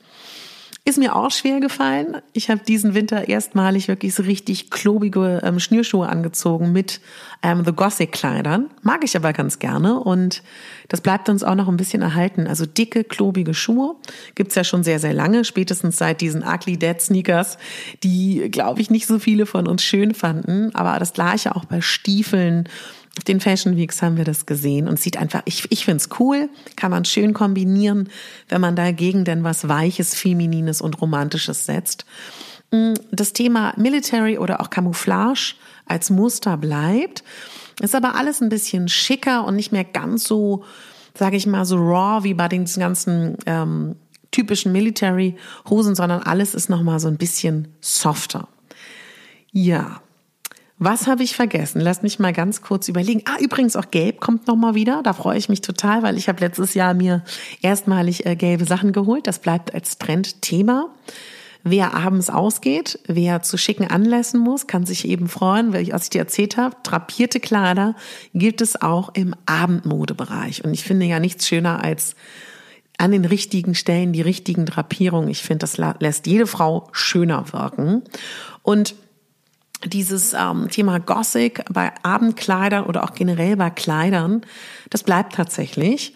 Ist 0.84 0.98
mir 0.98 1.16
auch 1.16 1.30
schwer 1.30 1.60
gefallen. 1.60 2.18
Ich 2.34 2.50
habe 2.50 2.62
diesen 2.68 2.96
Winter 2.96 3.30
erstmalig 3.30 3.88
wirklich 3.88 4.16
so 4.16 4.24
richtig 4.24 4.72
klobige 4.72 5.40
ähm, 5.44 5.60
Schnürschuhe 5.60 6.10
angezogen 6.10 6.72
mit 6.72 7.02
ähm, 7.44 7.64
The 7.64 7.72
Gothic 7.72 8.12
Kleidern. 8.12 8.72
Mag 8.82 9.04
ich 9.04 9.16
aber 9.16 9.32
ganz 9.32 9.60
gerne 9.60 10.00
und 10.00 10.42
das 10.88 11.02
bleibt 11.02 11.30
uns 11.30 11.44
auch 11.44 11.54
noch 11.54 11.68
ein 11.68 11.78
bisschen 11.78 12.02
erhalten. 12.02 12.48
Also 12.48 12.66
dicke, 12.66 13.04
klobige 13.04 13.54
Schuhe 13.54 13.96
gibt's 14.34 14.56
ja 14.56 14.64
schon 14.64 14.84
sehr, 14.84 14.98
sehr 14.98 15.14
lange, 15.14 15.46
spätestens 15.46 15.98
seit 15.98 16.20
diesen 16.20 16.42
Ugly 16.42 16.78
Dead 16.78 17.00
Sneakers, 17.00 17.60
die, 18.04 18.50
glaube 18.50 18.82
ich, 18.82 18.90
nicht 18.90 19.06
so 19.06 19.20
viele 19.20 19.46
von 19.46 19.68
uns 19.68 19.84
schön 19.84 20.16
fanden. 20.16 20.74
Aber 20.74 20.98
das 20.98 21.14
gleiche 21.14 21.56
auch 21.56 21.66
bei 21.66 21.82
Stiefeln 21.82 22.68
auf 23.18 23.24
den 23.26 23.42
Fashion 23.42 23.76
Weeks 23.76 24.02
haben 24.02 24.16
wir 24.16 24.24
das 24.24 24.46
gesehen 24.46 24.88
und 24.88 25.00
sieht 25.00 25.18
einfach, 25.18 25.42
ich, 25.46 25.70
ich 25.70 25.84
finde 25.84 25.98
es 25.98 26.10
cool, 26.20 26.50
kann 26.78 26.92
man 26.92 27.04
schön 27.04 27.34
kombinieren, 27.34 28.10
wenn 28.48 28.62
man 28.62 28.76
dagegen 28.76 29.26
denn 29.26 29.44
was 29.44 29.68
Weiches, 29.68 30.16
Feminines 30.16 30.82
und 30.82 31.02
Romantisches 31.02 31.66
setzt. 31.66 32.06
Mm, 32.72 32.94
das 33.12 33.34
Thema 33.34 33.74
Military 33.76 34.38
oder 34.38 34.62
auch 34.62 34.70
Camouflage 34.70 35.56
als 35.86 36.10
Muster 36.10 36.56
bleibt, 36.56 37.24
ist 37.82 37.96
aber 37.96 38.16
alles 38.16 38.42
ein 38.42 38.50
bisschen 38.50 38.88
schicker 38.88 39.46
und 39.46 39.56
nicht 39.58 39.74
mehr 39.74 39.84
ganz 39.84 40.24
so, 40.24 40.64
sage 41.14 41.36
ich 41.36 41.46
mal, 41.46 41.66
so 41.66 41.76
raw 41.76 42.24
wie 42.24 42.34
bei 42.34 42.48
den 42.48 42.64
ganzen 42.66 43.38
ähm, 43.46 43.96
typischen 44.32 44.72
Military-Hosen, 44.72 45.96
sondern 45.96 46.22
alles 46.24 46.56
ist 46.56 46.70
nochmal 46.70 47.02
so 47.02 47.10
ein 47.10 47.18
bisschen 47.18 47.68
softer. 47.82 48.48
Ja, 49.52 50.02
was 50.84 51.06
habe 51.06 51.22
ich 51.22 51.36
vergessen? 51.36 51.80
Lass 51.80 52.02
mich 52.02 52.18
mal 52.18 52.34
ganz 52.34 52.64
kurz 52.64 52.88
überlegen. 52.88 53.22
Ah, 53.26 53.40
übrigens 53.40 53.76
auch 53.76 53.92
Gelb 53.92 54.20
kommt 54.20 54.48
noch 54.48 54.56
mal 54.56 54.74
wieder. 54.74 55.04
Da 55.04 55.14
freue 55.14 55.38
ich 55.38 55.48
mich 55.48 55.62
total, 55.62 56.02
weil 56.02 56.18
ich 56.18 56.28
habe 56.28 56.40
letztes 56.40 56.74
Jahr 56.74 56.96
mir 56.96 57.24
erstmalig 57.62 58.26
äh, 58.26 58.36
gelbe 58.36 58.66
Sachen 58.66 58.92
geholt. 58.92 59.28
Das 59.28 59.38
bleibt 59.38 59.76
als 59.76 60.00
Trendthema. 60.00 60.90
Wer 61.64 61.94
abends 61.94 62.32
ausgeht, 62.32 62.98
wer 63.06 63.44
zu 63.44 63.58
schicken 63.58 63.92
Anlässen 63.92 64.40
muss, 64.40 64.66
kann 64.66 64.88
sich 64.88 65.08
eben 65.08 65.28
freuen, 65.28 65.72
weil 65.72 65.84
ich, 65.84 65.94
als 65.94 66.06
ich 66.06 66.10
dir 66.10 66.22
erzählt 66.22 66.58
habe, 66.58 66.76
drapierte 66.82 67.40
Kleider 67.40 67.96
gibt 68.34 68.62
es 68.62 68.82
auch 68.82 69.14
im 69.14 69.36
Abendmodebereich. 69.46 70.64
Und 70.64 70.74
ich 70.74 70.84
finde 70.84 71.06
ja 71.06 71.20
nichts 71.20 71.48
schöner 71.48 71.84
als 71.84 72.16
an 72.98 73.12
den 73.12 73.26
richtigen 73.26 73.76
Stellen 73.76 74.14
die 74.14 74.22
richtigen 74.22 74.66
Drapierungen. 74.66 75.30
Ich 75.30 75.44
finde, 75.44 75.60
das 75.60 75.78
lässt 75.78 76.26
jede 76.26 76.48
Frau 76.48 76.88
schöner 76.92 77.54
wirken. 77.54 78.02
Und 78.64 78.96
dieses 79.86 80.34
ähm, 80.34 80.70
Thema 80.70 81.00
Gothic 81.00 81.64
bei 81.72 81.92
Abendkleidern 82.04 82.86
oder 82.86 83.04
auch 83.04 83.14
generell 83.14 83.56
bei 83.56 83.70
Kleidern, 83.70 84.42
das 84.90 85.04
bleibt 85.04 85.34
tatsächlich. 85.34 86.14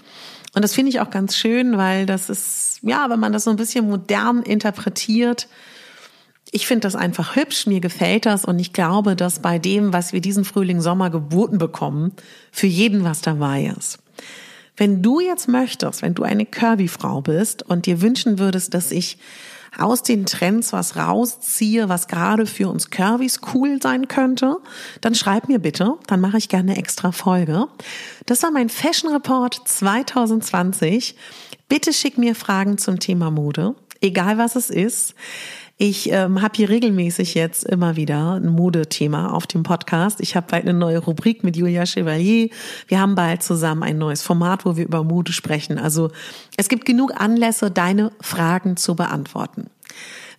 Und 0.54 0.64
das 0.64 0.74
finde 0.74 0.90
ich 0.90 1.02
auch 1.02 1.10
ganz 1.10 1.36
schön, 1.36 1.78
weil 1.78 2.06
das 2.06 2.30
ist, 2.30 2.80
ja, 2.82 3.10
wenn 3.10 3.20
man 3.20 3.34
das 3.34 3.44
so 3.44 3.50
ein 3.50 3.58
bisschen 3.58 3.90
modern 3.90 4.42
interpretiert, 4.42 5.48
ich 6.52 6.68
finde 6.68 6.82
das 6.82 6.96
einfach 6.96 7.36
hübsch, 7.36 7.68
mir 7.68 7.82
gefällt 7.82 8.26
das 8.26 8.46
und 8.46 8.60
ich 8.60 8.72
glaube, 8.72 9.16
dass 9.18 9.40
bei 9.40 9.60
dem, 9.60 9.92
was 9.92 10.14
wir 10.14 10.22
diesen 10.22 10.46
Frühling, 10.46 10.80
Sommer 10.80 11.10
geboten 11.10 11.58
bekommen, 11.58 12.14
für 12.52 12.68
jeden 12.68 13.04
was 13.04 13.22
dabei 13.22 13.74
ist. 13.78 14.00
Wenn 14.78 15.02
du 15.02 15.20
jetzt 15.20 15.48
möchtest, 15.48 16.02
wenn 16.02 16.14
du 16.14 16.24
eine 16.24 16.46
Kirby-Frau 16.46 17.22
bist 17.22 17.64
und 17.64 17.86
dir 17.86 18.02
wünschen 18.02 18.40
würdest, 18.40 18.74
dass 18.74 18.92
ich 18.92 19.18
aus 19.78 20.04
den 20.04 20.26
Trends 20.26 20.74
was 20.74 20.96
rausziehe, 20.96 21.90
was 21.90 22.08
gerade 22.08 22.46
für 22.46 22.70
uns 22.70 22.90
Curvys 22.90 23.42
cool 23.54 23.82
sein 23.82 24.08
könnte, 24.08 24.58
dann 25.02 25.16
schreib 25.16 25.48
mir 25.48 25.60
bitte, 25.60 25.96
dann 26.08 26.22
mache 26.22 26.38
ich 26.38 26.50
gerne 26.50 26.72
eine 26.72 26.80
extra 26.80 27.12
Folge. 27.12 27.68
Das 28.26 28.44
war 28.44 28.52
mein 28.52 28.70
Fashion 28.70 29.12
Report 29.12 29.60
2020. 29.66 31.16
Bitte 31.68 31.94
schick 31.94 32.18
mir 32.18 32.36
Fragen 32.36 32.78
zum 32.78 33.00
Thema 33.00 33.32
Mode, 33.32 33.76
egal 34.02 34.38
was 34.38 34.56
es 34.56 34.70
ist. 34.70 35.16
Ich 35.78 36.10
ähm, 36.10 36.42
habe 36.42 36.54
hier 36.56 36.70
regelmäßig 36.70 37.34
jetzt 37.34 37.66
immer 37.66 37.98
wieder 37.98 38.36
ein 38.36 38.48
Modethema 38.48 39.32
auf 39.32 39.46
dem 39.46 39.64
Podcast. 39.64 40.22
Ich 40.22 40.38
habe 40.38 40.48
bald 40.50 40.64
eine 40.64 40.78
neue 40.78 41.00
Rubrik 41.00 41.44
mit 41.44 41.58
Julia 41.58 41.86
Chevalier. 41.86 42.50
Wir 42.88 43.02
haben 43.02 43.16
bald 43.16 43.44
zusammen 43.44 43.84
ein 43.84 43.98
neues 43.98 44.22
Format, 44.22 44.66
wo 44.66 44.78
wir 44.78 44.86
über 44.86 45.04
Mode 45.04 45.34
sprechen. 45.34 45.78
Also 45.78 46.12
es 46.56 46.70
gibt 46.70 46.86
genug 46.86 47.20
Anlässe, 47.20 47.72
deine 47.72 48.14
Fragen 48.22 48.78
zu 48.78 48.96
beantworten. 48.96 49.70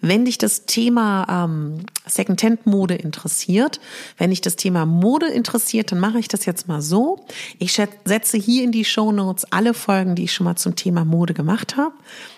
Wenn 0.00 0.24
dich 0.24 0.38
das 0.38 0.66
Thema 0.66 1.46
ähm, 1.46 1.80
Secondhand-Mode 2.06 2.94
interessiert, 2.94 3.80
wenn 4.18 4.30
dich 4.30 4.40
das 4.40 4.56
Thema 4.56 4.86
Mode 4.86 5.26
interessiert, 5.26 5.92
dann 5.92 6.00
mache 6.00 6.18
ich 6.18 6.28
das 6.28 6.46
jetzt 6.46 6.68
mal 6.68 6.82
so. 6.82 7.26
Ich 7.58 7.72
setze 7.72 8.36
hier 8.36 8.64
in 8.64 8.72
die 8.72 8.84
Show 8.84 9.12
Notes 9.12 9.50
alle 9.52 9.74
Folgen, 9.74 10.14
die 10.14 10.24
ich 10.24 10.32
schon 10.32 10.44
mal 10.44 10.56
zum 10.56 10.76
Thema 10.76 11.04
Mode 11.04 11.34
gemacht 11.34 11.76
habe. 11.76 11.94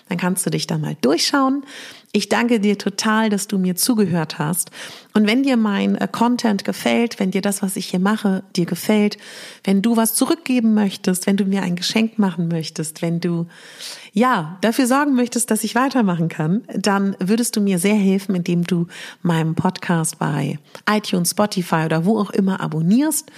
Dann 0.09 0.17
kannst 0.17 0.45
du 0.45 0.49
dich 0.49 0.67
da 0.67 0.77
mal 0.77 0.97
durchschauen. 1.01 1.63
Ich 2.11 2.27
danke 2.27 2.59
dir 2.59 2.79
total, 2.79 3.29
dass 3.29 3.47
du 3.47 3.59
mir 3.59 3.75
zugehört 3.75 4.39
hast. 4.39 4.71
Und 5.13 5.27
wenn 5.27 5.43
dir 5.43 5.57
mein 5.57 5.95
äh, 5.95 6.07
Content 6.11 6.65
gefällt, 6.65 7.19
wenn 7.19 7.29
dir 7.29 7.41
das, 7.41 7.61
was 7.61 7.75
ich 7.75 7.85
hier 7.85 7.99
mache, 7.99 8.43
dir 8.55 8.65
gefällt, 8.65 9.17
wenn 9.63 9.83
du 9.83 9.95
was 9.95 10.15
zurückgeben 10.15 10.73
möchtest, 10.73 11.27
wenn 11.27 11.37
du 11.37 11.45
mir 11.45 11.61
ein 11.61 11.75
Geschenk 11.75 12.17
machen 12.17 12.47
möchtest, 12.47 13.03
wenn 13.03 13.19
du, 13.19 13.45
ja, 14.11 14.57
dafür 14.61 14.87
sorgen 14.87 15.13
möchtest, 15.13 15.51
dass 15.51 15.63
ich 15.63 15.75
weitermachen 15.75 16.29
kann, 16.29 16.63
dann 16.73 17.15
würdest 17.19 17.55
du 17.55 17.61
mir 17.61 17.77
sehr 17.77 17.95
helfen, 17.95 18.33
indem 18.33 18.63
du 18.63 18.87
meinem 19.21 19.53
Podcast 19.53 20.17
bei 20.17 20.57
iTunes, 20.89 21.31
Spotify 21.31 21.85
oder 21.85 22.05
wo 22.05 22.17
auch 22.17 22.31
immer 22.31 22.59
abonnierst 22.59 23.31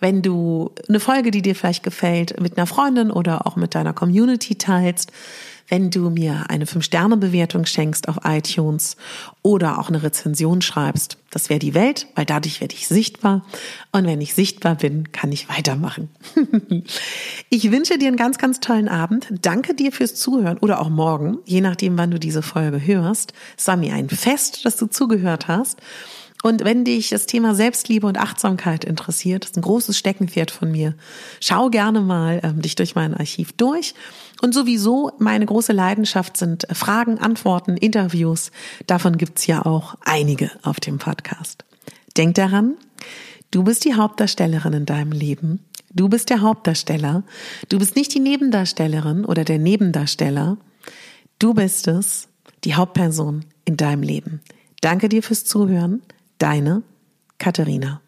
wenn 0.00 0.22
du 0.22 0.72
eine 0.88 1.00
Folge, 1.00 1.30
die 1.30 1.42
dir 1.42 1.54
vielleicht 1.54 1.82
gefällt, 1.82 2.40
mit 2.40 2.56
einer 2.56 2.66
Freundin 2.66 3.10
oder 3.10 3.46
auch 3.46 3.56
mit 3.56 3.74
deiner 3.74 3.92
Community 3.92 4.56
teilst, 4.56 5.12
wenn 5.68 5.90
du 5.90 6.10
mir 6.10 6.46
eine 6.48 6.64
5-Sterne-Bewertung 6.64 7.66
schenkst 7.66 8.08
auf 8.08 8.20
iTunes 8.24 8.96
oder 9.42 9.78
auch 9.78 9.88
eine 9.88 10.02
Rezension 10.02 10.62
schreibst. 10.62 11.18
Das 11.30 11.50
wäre 11.50 11.58
die 11.58 11.74
Welt, 11.74 12.06
weil 12.14 12.24
dadurch 12.24 12.60
werde 12.60 12.74
ich 12.74 12.88
sichtbar. 12.88 13.44
Und 13.92 14.06
wenn 14.06 14.20
ich 14.20 14.34
sichtbar 14.34 14.76
bin, 14.76 15.12
kann 15.12 15.30
ich 15.30 15.48
weitermachen. 15.48 16.08
ich 17.50 17.70
wünsche 17.70 17.98
dir 17.98 18.08
einen 18.08 18.16
ganz, 18.16 18.38
ganz 18.38 18.60
tollen 18.60 18.88
Abend. 18.88 19.26
Danke 19.42 19.74
dir 19.74 19.92
fürs 19.92 20.14
Zuhören 20.14 20.58
oder 20.58 20.80
auch 20.80 20.88
morgen, 20.88 21.38
je 21.44 21.60
nachdem, 21.60 21.98
wann 21.98 22.10
du 22.10 22.18
diese 22.18 22.42
Folge 22.42 22.84
hörst. 22.84 23.34
Es 23.56 23.66
war 23.68 23.76
mir 23.76 23.92
ein 23.92 24.08
Fest, 24.08 24.64
dass 24.64 24.76
du 24.76 24.86
zugehört 24.86 25.48
hast. 25.48 25.80
Und 26.42 26.64
wenn 26.64 26.84
dich 26.84 27.10
das 27.10 27.26
Thema 27.26 27.54
Selbstliebe 27.54 28.06
und 28.06 28.18
Achtsamkeit 28.18 28.84
interessiert, 28.84 29.42
das 29.42 29.50
ist 29.50 29.56
ein 29.56 29.62
großes 29.62 29.98
Steckenpferd 29.98 30.50
von 30.50 30.70
mir, 30.70 30.94
schau 31.40 31.68
gerne 31.68 32.00
mal 32.00 32.40
ähm, 32.44 32.62
dich 32.62 32.76
durch 32.76 32.94
mein 32.94 33.14
Archiv 33.14 33.52
durch. 33.52 33.94
Und 34.40 34.54
sowieso 34.54 35.10
meine 35.18 35.46
große 35.46 35.72
Leidenschaft 35.72 36.36
sind 36.36 36.66
Fragen, 36.72 37.18
Antworten, 37.18 37.76
Interviews. 37.76 38.52
Davon 38.86 39.16
gibt's 39.16 39.46
ja 39.46 39.66
auch 39.66 39.96
einige 40.04 40.50
auf 40.62 40.78
dem 40.78 40.98
Podcast. 40.98 41.64
Denk 42.16 42.36
daran, 42.36 42.76
du 43.50 43.64
bist 43.64 43.84
die 43.84 43.94
Hauptdarstellerin 43.94 44.72
in 44.74 44.86
deinem 44.86 45.12
Leben. 45.12 45.64
Du 45.92 46.08
bist 46.08 46.30
der 46.30 46.42
Hauptdarsteller. 46.42 47.24
Du 47.68 47.78
bist 47.78 47.96
nicht 47.96 48.14
die 48.14 48.20
Nebendarstellerin 48.20 49.24
oder 49.24 49.42
der 49.42 49.58
Nebendarsteller. 49.58 50.56
Du 51.40 51.54
bist 51.54 51.88
es, 51.88 52.28
die 52.62 52.74
Hauptperson 52.74 53.44
in 53.64 53.76
deinem 53.76 54.02
Leben. 54.02 54.40
Danke 54.80 55.08
dir 55.08 55.22
fürs 55.22 55.44
Zuhören. 55.44 56.02
Deine 56.38 56.82
Katharina. 57.38 58.00